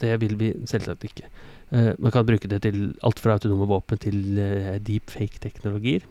Det 0.00 0.14
vil 0.22 0.38
vi 0.40 0.52
selvsagt 0.70 1.04
ikke. 1.04 1.26
Eh, 1.70 1.92
man 1.98 2.14
kan 2.14 2.26
bruke 2.26 2.48
det 2.48 2.62
til 2.62 2.94
alt 3.06 3.20
fra 3.20 3.36
autonome 3.36 3.68
våpen 3.68 3.98
til 3.98 4.22
deep 4.36 4.86
deepfake-teknologier. 4.86 6.06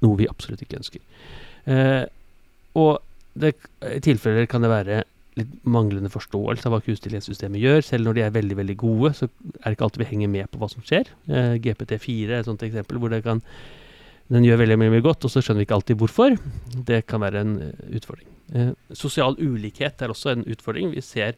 Noe 0.00 0.16
vi 0.16 0.28
absolutt 0.30 0.64
ikke 0.64 0.80
ønsker. 0.80 1.04
Eh, 1.68 2.04
og 2.80 3.00
det, 3.40 3.54
i 3.84 4.00
tilfeller 4.02 4.48
kan 4.50 4.64
det 4.64 4.72
være 4.72 5.02
litt 5.40 5.50
manglende 5.64 6.12
forståelse 6.12 6.68
av 6.68 6.76
hva 6.76 6.80
kunstig 6.84 7.10
intelligens-systemet 7.10 7.62
gjør. 7.62 7.84
Selv 7.86 8.06
når 8.06 8.16
de 8.16 8.24
er 8.26 8.38
veldig 8.38 8.56
veldig 8.62 8.78
gode, 8.80 9.12
så 9.18 9.28
er 9.28 9.66
det 9.66 9.76
ikke 9.76 9.88
alltid 9.88 10.04
vi 10.04 10.10
henger 10.12 10.32
med 10.38 10.50
på 10.52 10.62
hva 10.62 10.70
som 10.72 10.86
skjer. 10.86 11.10
Eh, 11.28 11.54
GPT4 11.64 12.30
er 12.30 12.40
et 12.40 12.48
sånt 12.48 12.64
eksempel 12.66 13.00
hvor 13.02 13.12
det 13.12 13.24
kan 13.26 13.44
den 14.30 14.46
gjør 14.46 14.60
veldig 14.62 14.76
mye, 14.78 14.92
mye 14.94 15.02
godt, 15.02 15.26
og 15.26 15.32
så 15.32 15.42
skjønner 15.42 15.64
vi 15.64 15.66
ikke 15.66 15.78
alltid 15.80 15.98
hvorfor. 15.98 16.36
Det 16.86 17.02
kan 17.10 17.22
være 17.22 17.40
en 17.42 17.56
eh, 17.66 17.88
utfordring. 17.98 18.28
Eh, 18.54 18.70
sosial 18.94 19.34
ulikhet 19.40 20.02
er 20.02 20.12
også 20.12 20.34
en 20.34 20.44
utfordring. 20.46 20.92
Vi 20.94 21.02
ser 21.02 21.34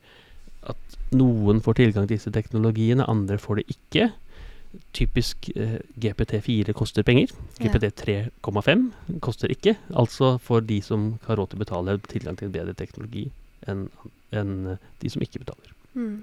at 0.68 0.98
noen 1.16 1.62
får 1.64 1.80
tilgang 1.80 2.04
til 2.06 2.18
disse 2.18 2.32
teknologiene, 2.34 3.08
andre 3.08 3.40
får 3.40 3.62
det 3.62 3.78
ikke. 3.78 4.10
Typisk 4.96 5.48
eh, 5.56 5.78
GPT4 6.04 6.76
koster 6.76 7.04
penger. 7.08 7.32
GPT3,5 7.60 8.84
koster 9.24 9.52
ikke. 9.52 9.78
Altså 9.96 10.36
får 10.44 10.68
de 10.68 10.82
som 10.84 11.14
har 11.24 11.40
råd 11.40 11.52
til 11.52 11.60
å 11.60 11.64
betale, 11.64 12.00
tilgang 12.12 12.36
til 12.36 12.50
en 12.50 12.58
bedre 12.60 12.76
teknologi 12.76 13.30
enn 13.68 13.88
enn, 14.32 14.54
eh, 14.72 14.92
de 15.02 15.10
som 15.12 15.22
ikke 15.24 15.42
betaler. 15.42 15.74
Mm. 15.94 16.22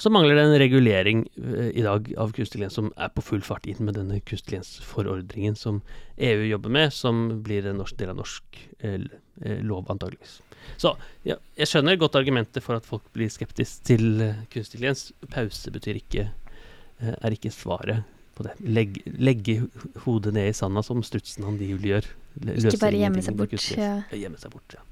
Og 0.00 0.04
så 0.04 0.10
mangler 0.12 0.38
det 0.38 0.44
en 0.46 0.58
regulering 0.62 1.24
eh, 1.36 1.70
i 1.76 1.84
dag 1.84 2.06
av 2.18 2.32
kunstig 2.36 2.62
lens 2.62 2.78
som 2.78 2.90
er 2.96 3.10
på 3.14 3.24
full 3.24 3.42
fart 3.44 3.66
inn 3.68 3.82
med 3.84 3.98
denne 3.98 4.20
kunstig 4.26 4.56
lens-forordningen 4.56 5.58
som 5.60 5.82
EU 6.16 6.46
jobber 6.48 6.72
med, 6.72 6.94
som 6.96 7.26
blir 7.44 7.68
en 7.68 7.80
norsk 7.82 7.98
del 8.00 8.14
av 8.14 8.20
norsk 8.22 8.62
eh, 8.80 8.96
eh, 9.44 9.60
lov, 9.60 9.90
antageligvis. 9.92 10.38
Så 10.80 10.94
ja, 11.26 11.36
jeg 11.58 11.68
skjønner 11.68 11.98
godt 12.00 12.16
argumentet 12.16 12.64
for 12.64 12.80
at 12.80 12.88
folk 12.88 13.04
blir 13.12 13.30
skeptiske 13.32 13.84
til 13.90 14.24
eh, 14.24 14.40
kunstig 14.52 14.80
lens. 14.82 15.10
Pause 15.32 15.72
betyr 15.74 16.00
ikke 16.00 16.26
eh, 16.30 17.14
er 17.14 17.36
ikke 17.36 17.52
svaret 17.54 18.06
på 18.38 18.46
det. 18.46 18.56
Legg, 18.64 19.02
legge 19.20 19.60
hodet 20.06 20.32
ned 20.36 20.48
i 20.48 20.56
sanda, 20.56 20.80
som 20.86 21.04
strutsen 21.04 21.44
angivelig 21.48 21.92
gjør. 21.94 22.10
Løser 22.46 22.72
Ikke 22.72 22.86
bare 22.86 23.02
gjemme 23.04 23.26
seg 23.26 23.36
bort. 23.36 23.68
Ja, 23.76 23.92
Gjemme 24.16 24.40
seg 24.40 24.54
bort, 24.54 24.78
ja. 24.78 24.86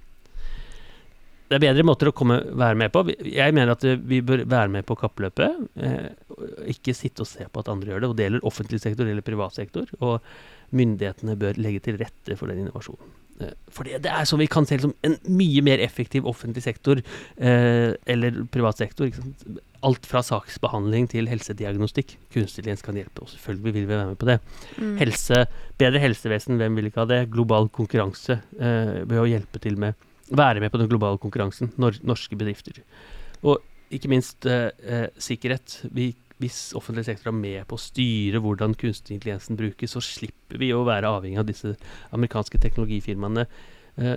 Det 1.49 1.57
er 1.57 1.64
bedre 1.64 1.85
måter 1.87 2.11
å 2.11 2.14
komme, 2.17 2.40
være 2.61 2.76
med 2.76 2.93
på. 2.93 3.05
Jeg 3.25 3.55
mener 3.57 3.73
at 3.73 3.85
eh, 3.88 4.00
vi 4.11 4.21
bør 4.25 4.45
være 4.45 4.73
med 4.75 4.87
på 4.88 4.99
kappløpet. 5.00 5.62
Eh, 5.81 6.11
ikke 6.75 6.97
sitte 6.97 7.25
og 7.25 7.31
se 7.31 7.47
på 7.49 7.64
at 7.64 7.71
andre 7.73 7.95
gjør 7.95 8.05
det. 8.05 8.11
Og 8.11 8.19
det 8.19 8.26
gjelder 8.26 8.50
offentlig 8.50 8.83
sektor, 8.83 9.05
det 9.05 9.14
gjelder 9.14 9.31
privat 9.31 9.57
sektor. 9.57 9.88
Og 10.02 10.19
myndighetene 10.76 11.38
bør 11.40 11.61
legge 11.61 11.87
til 11.87 11.97
rette 12.00 12.37
for 12.37 12.52
den 12.52 12.67
innovasjonen. 12.67 13.17
Eh, 13.40 13.55
for 13.73 13.87
det, 13.87 14.02
det 14.05 14.12
er 14.12 14.26
som 14.28 14.40
vi 14.40 14.49
kan 14.50 14.67
se 14.69 14.81
som 14.83 14.95
en 15.07 15.17
mye 15.31 15.62
mer 15.64 15.83
effektiv 15.85 16.26
offentlig 16.28 16.64
sektor 16.64 17.00
eh, 17.00 17.95
eller 18.11 18.43
privat 18.52 18.81
sektor. 18.81 19.12
Alt 19.87 20.09
fra 20.11 20.25
saksbehandling 20.26 21.07
til 21.12 21.31
helsediagnostikk. 21.31 22.17
Kunstig 22.35 22.64
intelligens 22.64 22.85
kan 22.85 22.99
hjelpe, 22.99 23.23
og 23.23 23.31
selvfølgelig 23.31 23.76
vil 23.76 23.87
vi 23.87 23.95
være 23.95 24.11
med 24.11 24.19
på 24.19 24.28
det. 24.28 24.40
Mm. 24.76 24.97
Helse, 25.05 25.44
bedre 25.79 26.03
helsevesen, 26.03 26.59
hvem 26.59 26.79
vil 26.79 26.90
ikke 26.90 27.05
ha 27.05 27.09
det? 27.11 27.22
Global 27.35 27.70
konkurranse 27.70 28.40
eh, 28.59 29.01
ved 29.05 29.22
å 29.22 29.29
hjelpe 29.31 29.62
til 29.62 29.79
med 29.79 30.08
Være 30.31 30.61
med 30.61 30.73
på 30.73 30.81
den 30.81 30.91
globale 30.91 31.21
konkurransen. 31.21 31.73
Nor 31.81 31.97
norske 32.07 32.37
bedrifter. 32.37 32.83
Og 33.43 33.62
ikke 33.95 34.11
minst 34.12 34.47
eh, 34.47 34.71
eh, 34.85 35.07
sikkerhet. 35.17 35.81
Vi, 35.95 36.11
hvis 36.43 36.75
offentlig 36.79 37.07
sektor 37.09 37.33
er 37.33 37.38
med 37.38 37.64
på 37.71 37.79
å 37.79 37.83
styre 37.83 38.43
hvordan 38.45 38.77
kunstig 38.79 39.17
intelligensen 39.17 39.59
brukes, 39.59 39.95
så 39.97 40.03
slipper 40.05 40.61
vi 40.61 40.71
å 40.75 40.85
være 40.88 41.11
avhengig 41.11 41.41
av 41.41 41.49
disse 41.49 41.75
amerikanske 42.17 42.61
teknologifirmaene. 42.62 43.47
Eh, 43.99 44.17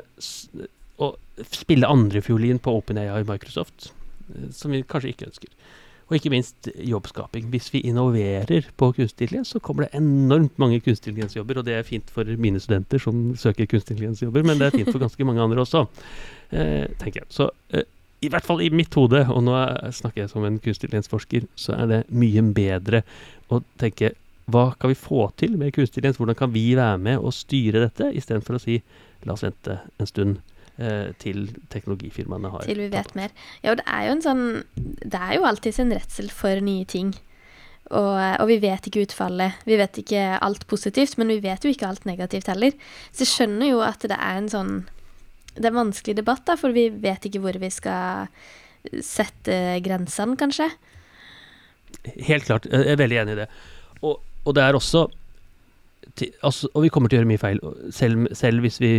og 1.02 1.47
spille 1.56 1.89
andrefiolin 1.89 2.60
på 2.62 2.74
OpenAI 2.82 3.21
og 3.24 3.32
Microsoft, 3.32 3.91
eh, 4.34 4.50
som 4.56 4.76
vi 4.76 4.84
kanskje 4.84 5.15
ikke 5.15 5.30
ønsker. 5.32 5.56
Og 6.12 6.17
ikke 6.17 6.32
minst 6.34 6.67
jobbskaping. 6.76 7.45
Hvis 7.54 7.69
vi 7.71 7.80
innoverer 7.88 8.65
på 8.76 8.89
kunstig 8.97 9.30
intelligens, 9.30 9.54
så 9.56 9.62
kommer 9.63 9.86
det 9.86 9.93
enormt 9.95 10.58
mange 10.60 10.82
kunstig 10.84 11.13
intelligensjobber, 11.13 11.62
og 11.62 11.67
det 11.69 11.78
er 11.78 11.88
fint 11.88 12.12
for 12.12 12.28
mine 12.36 12.60
studenter 12.60 13.00
som 13.00 13.30
søker 13.39 13.69
kunstig 13.71 13.95
intelligensjobber, 13.95 14.43
men 14.43 14.60
det 14.60 14.67
er 14.67 14.76
fint 14.76 14.91
for 14.91 15.00
ganske 15.00 15.24
mange 15.30 15.39
andre 15.45 15.63
også, 15.63 15.86
eh, 16.52 16.89
tenker 17.00 17.21
jeg. 17.21 17.30
Så 17.32 17.47
eh, 17.71 17.88
i 18.21 18.28
hvert 18.30 18.43
fall 18.45 18.60
i 18.62 18.67
mitt 18.76 18.93
hode, 19.00 19.24
og 19.32 19.39
nå 19.47 19.56
er- 19.56 19.95
snakker 19.95 20.26
jeg 20.26 20.34
som 20.34 20.43
en 20.43 20.60
kunstig 20.60 20.89
intelligensforsker, 20.89 21.47
så 21.56 21.80
er 21.80 21.88
det 21.93 22.02
mye 22.12 22.43
bedre 22.54 23.04
å 23.50 23.63
tenke 23.80 24.12
hva 24.52 24.74
kan 24.76 24.91
vi 24.91 25.00
få 25.00 25.30
til 25.39 25.56
med 25.56 25.71
kunstig 25.71 26.02
intelligens? 26.02 26.19
Hvordan 26.19 26.36
kan 26.36 26.52
vi 26.52 26.76
være 26.76 27.00
med 27.00 27.24
og 27.24 27.32
styre 27.32 27.86
dette, 27.88 28.12
istedenfor 28.19 28.60
å 28.60 28.62
si 28.62 28.82
la 29.24 29.34
oss 29.38 29.45
vente 29.47 29.80
en 30.02 30.10
stund 30.10 30.41
til 31.21 31.49
teknologifirmaene 31.73 32.51
har 32.53 32.67
Til 32.67 32.79
vi 32.81 32.91
vet 32.93 33.11
mer. 33.17 33.33
Ja, 33.63 33.73
og 33.73 33.81
det 33.81 33.87
er 33.87 34.07
jo 34.07 34.15
en 34.15 34.23
sånn 34.25 34.45
Det 34.75 35.19
er 35.19 35.35
jo 35.37 35.45
alltid 35.49 35.79
en 35.83 35.93
redsel 35.95 36.31
for 36.33 36.63
nye 36.63 36.87
ting. 36.89 37.13
Og, 37.91 38.15
og 38.39 38.47
vi 38.47 38.57
vet 38.63 38.87
ikke 38.87 39.03
utfallet. 39.03 39.59
Vi 39.67 39.77
vet 39.79 39.99
ikke 39.99 40.23
alt 40.39 40.63
positivt, 40.71 41.17
men 41.19 41.31
vi 41.33 41.41
vet 41.43 41.65
jo 41.65 41.71
ikke 41.73 41.89
alt 41.89 42.07
negativt 42.07 42.47
heller. 42.47 42.75
Så 43.11 43.25
jeg 43.25 43.31
skjønner 43.33 43.73
jo 43.73 43.81
at 43.83 44.05
det 44.07 44.15
er 44.15 44.39
en 44.39 44.49
sånn 44.51 44.73
Det 45.57 45.65
er 45.65 45.73
en 45.73 45.81
vanskelig 45.81 46.15
debatt, 46.21 46.45
da, 46.47 46.55
for 46.55 46.71
vi 46.71 46.87
vet 47.03 47.27
ikke 47.27 47.41
hvor 47.43 47.57
vi 47.59 47.69
skal 47.73 48.31
sette 49.03 49.55
grensene, 49.83 50.37
kanskje. 50.39 50.69
Helt 52.23 52.47
klart. 52.47 52.65
Jeg 52.71 52.93
er 52.93 53.01
veldig 53.01 53.17
enig 53.23 53.35
i 53.35 53.41
det. 53.43 53.49
Og, 54.01 54.21
og 54.45 54.55
det 54.55 54.63
er 54.63 54.77
også 54.77 55.09
til, 56.17 56.31
altså, 56.41 56.69
Og 56.73 56.85
vi 56.85 56.89
kommer 56.89 57.11
til 57.11 57.19
å 57.19 57.21
gjøre 57.21 57.29
mye 57.29 57.41
feil. 57.41 57.59
Selv, 57.93 58.31
selv, 58.37 58.63
hvis 58.65 58.79
vi, 58.81 58.93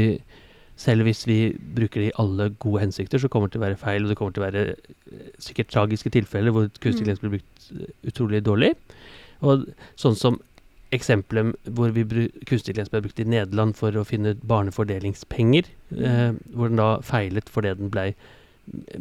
selv 0.76 1.04
hvis 1.04 1.26
vi 1.26 1.52
bruker 1.76 2.00
det 2.00 2.08
i 2.10 2.16
alle 2.18 2.50
gode 2.58 2.80
hensikter, 2.80 3.18
så 3.18 3.28
kommer 3.28 3.48
det 3.48 3.52
til 3.56 3.62
å 3.62 3.66
være 3.68 3.78
feil. 3.78 4.02
Og 4.04 4.08
det 4.08 4.16
kommer 4.18 4.32
til 4.32 4.42
å 4.42 4.46
være 4.50 4.62
eh, 4.76 5.26
sikkert 5.38 5.68
tragiske 5.70 6.10
tilfeller 6.10 6.50
hvor 6.54 6.68
kunstig 6.80 7.04
Mm. 7.04 7.10
intelligens 7.12 7.20
blir 7.20 7.34
brukt 7.36 7.68
eh, 7.72 8.10
utrolig 8.10 8.42
dårlig. 8.42 8.74
Og 9.42 9.66
sånn 9.96 10.16
som 10.16 10.40
eksempelet 10.92 11.54
hvor 11.72 11.90
vi 11.92 12.04
kunstig 12.04 12.72
intelligens 12.74 12.90
ble 12.92 13.00
brukt 13.02 13.20
i 13.20 13.24
Nederland 13.24 13.76
for 13.76 13.92
å 13.92 14.04
finne 14.04 14.34
barnefordelingspenger, 14.34 15.64
eh, 15.98 16.32
hvor 16.54 16.68
den 16.68 16.76
da 16.80 17.00
feilet 17.00 17.48
fordi 17.48 17.74
den 17.78 17.90
blei 17.92 18.14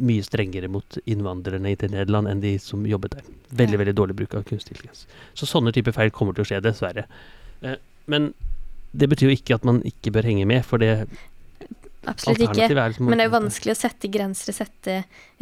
mye 0.01 0.23
strengere 0.25 0.67
mot 0.71 0.97
innvandrerne 1.05 1.75
til 1.77 1.91
Nederland 1.93 2.27
enn 2.27 2.41
de 2.41 2.55
som 2.59 2.83
jobbet 2.87 3.11
der. 3.11 3.21
Veldig, 3.53 3.77
Ja. 3.77 3.77
veldig 3.83 3.95
dårlig 3.95 4.15
bruk 4.15 4.33
av 4.35 4.43
kunstig 4.43 4.73
intelligens. 4.75 5.05
Så 5.35 5.45
sånne 5.45 5.71
typer 5.71 5.91
feil 5.93 6.09
kommer 6.09 6.33
til 6.33 6.43
å 6.43 6.47
skje, 6.47 6.61
dessverre. 6.61 7.05
Eh, 7.61 7.75
men 8.07 8.33
det 8.93 9.07
betyr 9.09 9.29
jo 9.29 9.35
ikke 9.37 9.55
at 9.55 9.63
man 9.63 9.81
ikke 9.83 10.11
bør 10.11 10.23
henge 10.23 10.47
med, 10.47 10.65
for 10.65 10.77
det 10.77 11.07
Absolutt 12.09 12.41
ikke. 12.41 12.65
liksom 12.65 13.05
Men 13.05 13.19
det 13.19 13.25
er 13.25 13.29
jo 13.29 13.35
vanskelig 13.35 13.75
å 13.75 13.77
sette 13.77 14.09
grenser, 14.09 14.55
sette 14.57 14.95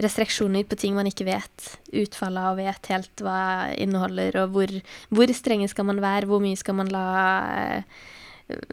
restriksjoner 0.04 0.66
på 0.68 0.78
ting 0.80 0.98
man 0.98 1.08
ikke 1.08 1.28
vet 1.30 1.70
utfallet 2.02 2.50
av, 2.50 2.60
vet 2.60 2.92
helt 2.92 3.24
hva 3.24 3.40
inneholder, 3.80 4.42
og 4.44 4.58
hvor, 4.58 4.74
hvor 5.16 5.34
strenge 5.36 5.70
skal 5.72 5.88
man 5.88 6.02
være, 6.04 6.28
hvor 6.28 6.44
mye 6.44 6.60
skal 6.60 6.76
man 6.82 6.92
la 6.92 7.06
eh, 7.54 8.04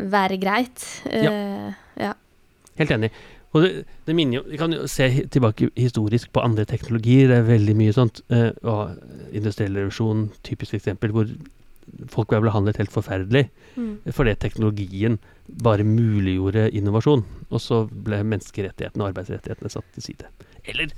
være 0.02 0.40
greit. 0.42 0.82
Uh, 1.06 1.70
ja. 2.00 2.12
Helt 2.80 2.96
enig. 2.98 3.12
Og 3.54 3.62
det, 3.62 3.70
det 4.04 4.12
minner 4.18 4.40
jo 4.40 4.42
Vi 4.50 4.58
kan 4.60 4.72
jo 4.74 4.84
se 4.90 5.06
tilbake 5.32 5.70
historisk 5.78 6.32
på 6.34 6.42
andre 6.44 6.66
teknologier. 6.68 7.30
Det 7.30 7.38
er 7.38 7.46
veldig 7.54 7.76
mye 7.78 7.94
sånt. 7.94 8.20
Uh, 8.32 8.50
og 8.66 8.96
industriell 9.30 9.78
revolusjon, 9.78 10.26
typisk 10.44 10.74
eksempel, 10.80 11.14
hvor 11.14 11.30
folk 12.12 12.28
ble 12.32 12.40
behandlet 12.44 12.80
helt 12.80 12.92
forferdelig 12.92 13.48
Mm. 13.76 13.98
fordi 14.12 14.34
teknologien 14.40 15.18
bare 15.62 15.84
muliggjorde 15.84 16.70
innovasjon. 16.72 17.24
Og 17.50 17.60
så 17.60 17.84
ble 17.90 18.22
menneskerettighetene 18.24 19.04
og 19.04 19.12
arbeidsrettighetene 19.12 19.70
satt 19.70 19.84
til 19.94 20.02
side. 20.02 20.30
Eller 20.64 20.90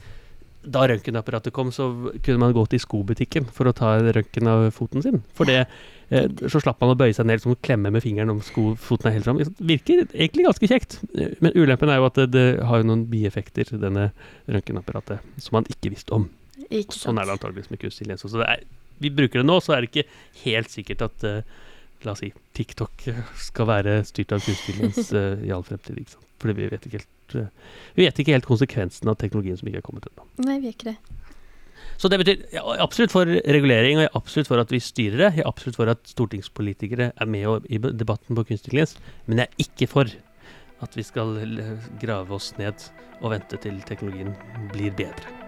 da 0.69 0.87
røntgenapparatet 0.87 1.53
kom, 1.55 1.71
så 1.71 2.13
kunne 2.23 2.39
man 2.43 2.53
gå 2.53 2.65
til 2.69 2.81
skobutikken 2.83 3.47
for 3.55 3.67
å 3.71 3.75
ta 3.75 3.97
en 3.97 4.13
røntgen 4.13 4.49
av 4.51 4.71
foten 4.75 5.03
sin. 5.03 5.23
For 5.35 5.45
det, 5.49 5.67
eh, 6.11 6.29
så 6.51 6.61
slapp 6.61 6.81
man 6.81 6.91
å 6.95 6.99
bøye 6.99 7.15
seg 7.15 7.27
ned 7.27 7.41
som 7.41 7.53
og 7.53 7.63
klemme 7.63 7.91
med 7.93 8.03
fingeren 8.03 8.31
om 8.31 8.41
skofoten 8.41 9.07
er 9.09 9.17
helt 9.17 9.25
fram. 9.25 9.39
Det 9.39 9.55
virker 9.61 10.07
egentlig 10.13 10.45
ganske 10.47 10.69
kjekt. 10.69 10.99
Men 11.41 11.53
ulempen 11.55 11.89
er 11.89 11.97
jo 12.03 12.07
at 12.07 12.15
det, 12.15 12.31
det 12.35 12.47
har 12.65 12.83
noen 12.83 13.07
bieffekter, 13.09 13.71
denne 13.79 14.11
røntgenapparatet, 14.49 15.21
som 15.39 15.59
man 15.59 15.65
ikke 15.71 15.93
visste 15.95 16.13
om. 16.13 16.29
Ikke 16.71 16.93
Sånn 16.99 17.19
er 17.19 17.25
det 17.25 17.39
antageligvis 17.39 17.71
med 17.71 17.81
kunstig 17.81 18.07
lens 18.11 18.25
også. 18.27 18.43
Det 18.43 18.49
er, 18.51 18.65
vi 19.03 19.13
bruker 19.15 19.43
det 19.43 19.49
nå, 19.49 19.59
så 19.65 19.75
er 19.75 19.85
det 19.85 19.91
ikke 19.93 20.09
helt 20.45 20.73
sikkert 20.75 21.07
at 21.09 21.27
uh, 21.29 21.59
La 22.07 22.15
oss 22.15 22.21
si 22.23 22.29
TikTok 22.55 23.09
eh, 23.11 23.23
skal 23.43 23.67
være 23.67 24.01
styrt 24.07 24.35
av 24.37 24.43
kunstig 24.45 24.77
intelligens 24.77 25.09
eh, 25.19 25.47
i 25.49 25.55
all 25.55 25.65
fremtid. 25.67 25.99
Ikke 25.99 26.15
sant? 26.15 26.27
Fordi 26.39 26.55
vi 26.55 26.69
vet 26.71 26.85
ikke 26.87 27.01
helt 27.01 27.35
uh, 27.35 27.73
Vi 27.97 28.05
vet 28.05 28.21
ikke 28.23 28.37
helt 28.37 28.47
konsekvensen 28.47 29.11
av 29.11 29.17
teknologien 29.19 29.59
som 29.59 29.71
ikke 29.71 29.83
er 29.83 29.87
kommet 29.87 30.07
ennå. 30.11 30.27
Nei, 30.47 30.61
vi 30.61 30.71
gjør 30.71 30.77
ikke 30.77 30.93
det. 30.93 31.17
Så 31.99 32.11
det 32.11 32.21
betyr 32.21 32.45
jeg 32.55 32.63
er 32.63 32.85
absolutt 32.85 33.11
for 33.11 33.27
regulering, 33.27 33.99
og 33.99 34.05
jeg 34.05 34.11
er 34.13 34.21
absolutt 34.21 34.51
for 34.51 34.63
at 34.63 34.71
vi 34.71 34.79
styrer 34.83 35.25
det. 35.25 35.33
Jeg 35.41 35.43
er 35.43 35.51
absolutt 35.51 35.81
for 35.81 35.91
at 35.91 36.07
stortingspolitikere 36.13 37.11
er 37.11 37.31
med 37.35 37.67
i 37.67 37.83
debatten 37.83 38.39
på 38.39 38.47
kunstig 38.47 38.71
intelligens. 38.71 38.95
Men 39.27 39.43
jeg 39.43 39.51
er 39.51 39.67
ikke 39.67 39.91
for 39.91 40.15
at 40.87 40.95
vi 40.95 41.03
skal 41.03 41.35
grave 41.99 42.39
oss 42.39 42.53
ned 42.61 42.87
og 43.19 43.35
vente 43.35 43.59
til 43.67 43.83
teknologien 43.91 44.31
blir 44.71 44.95
bedre. 44.95 45.48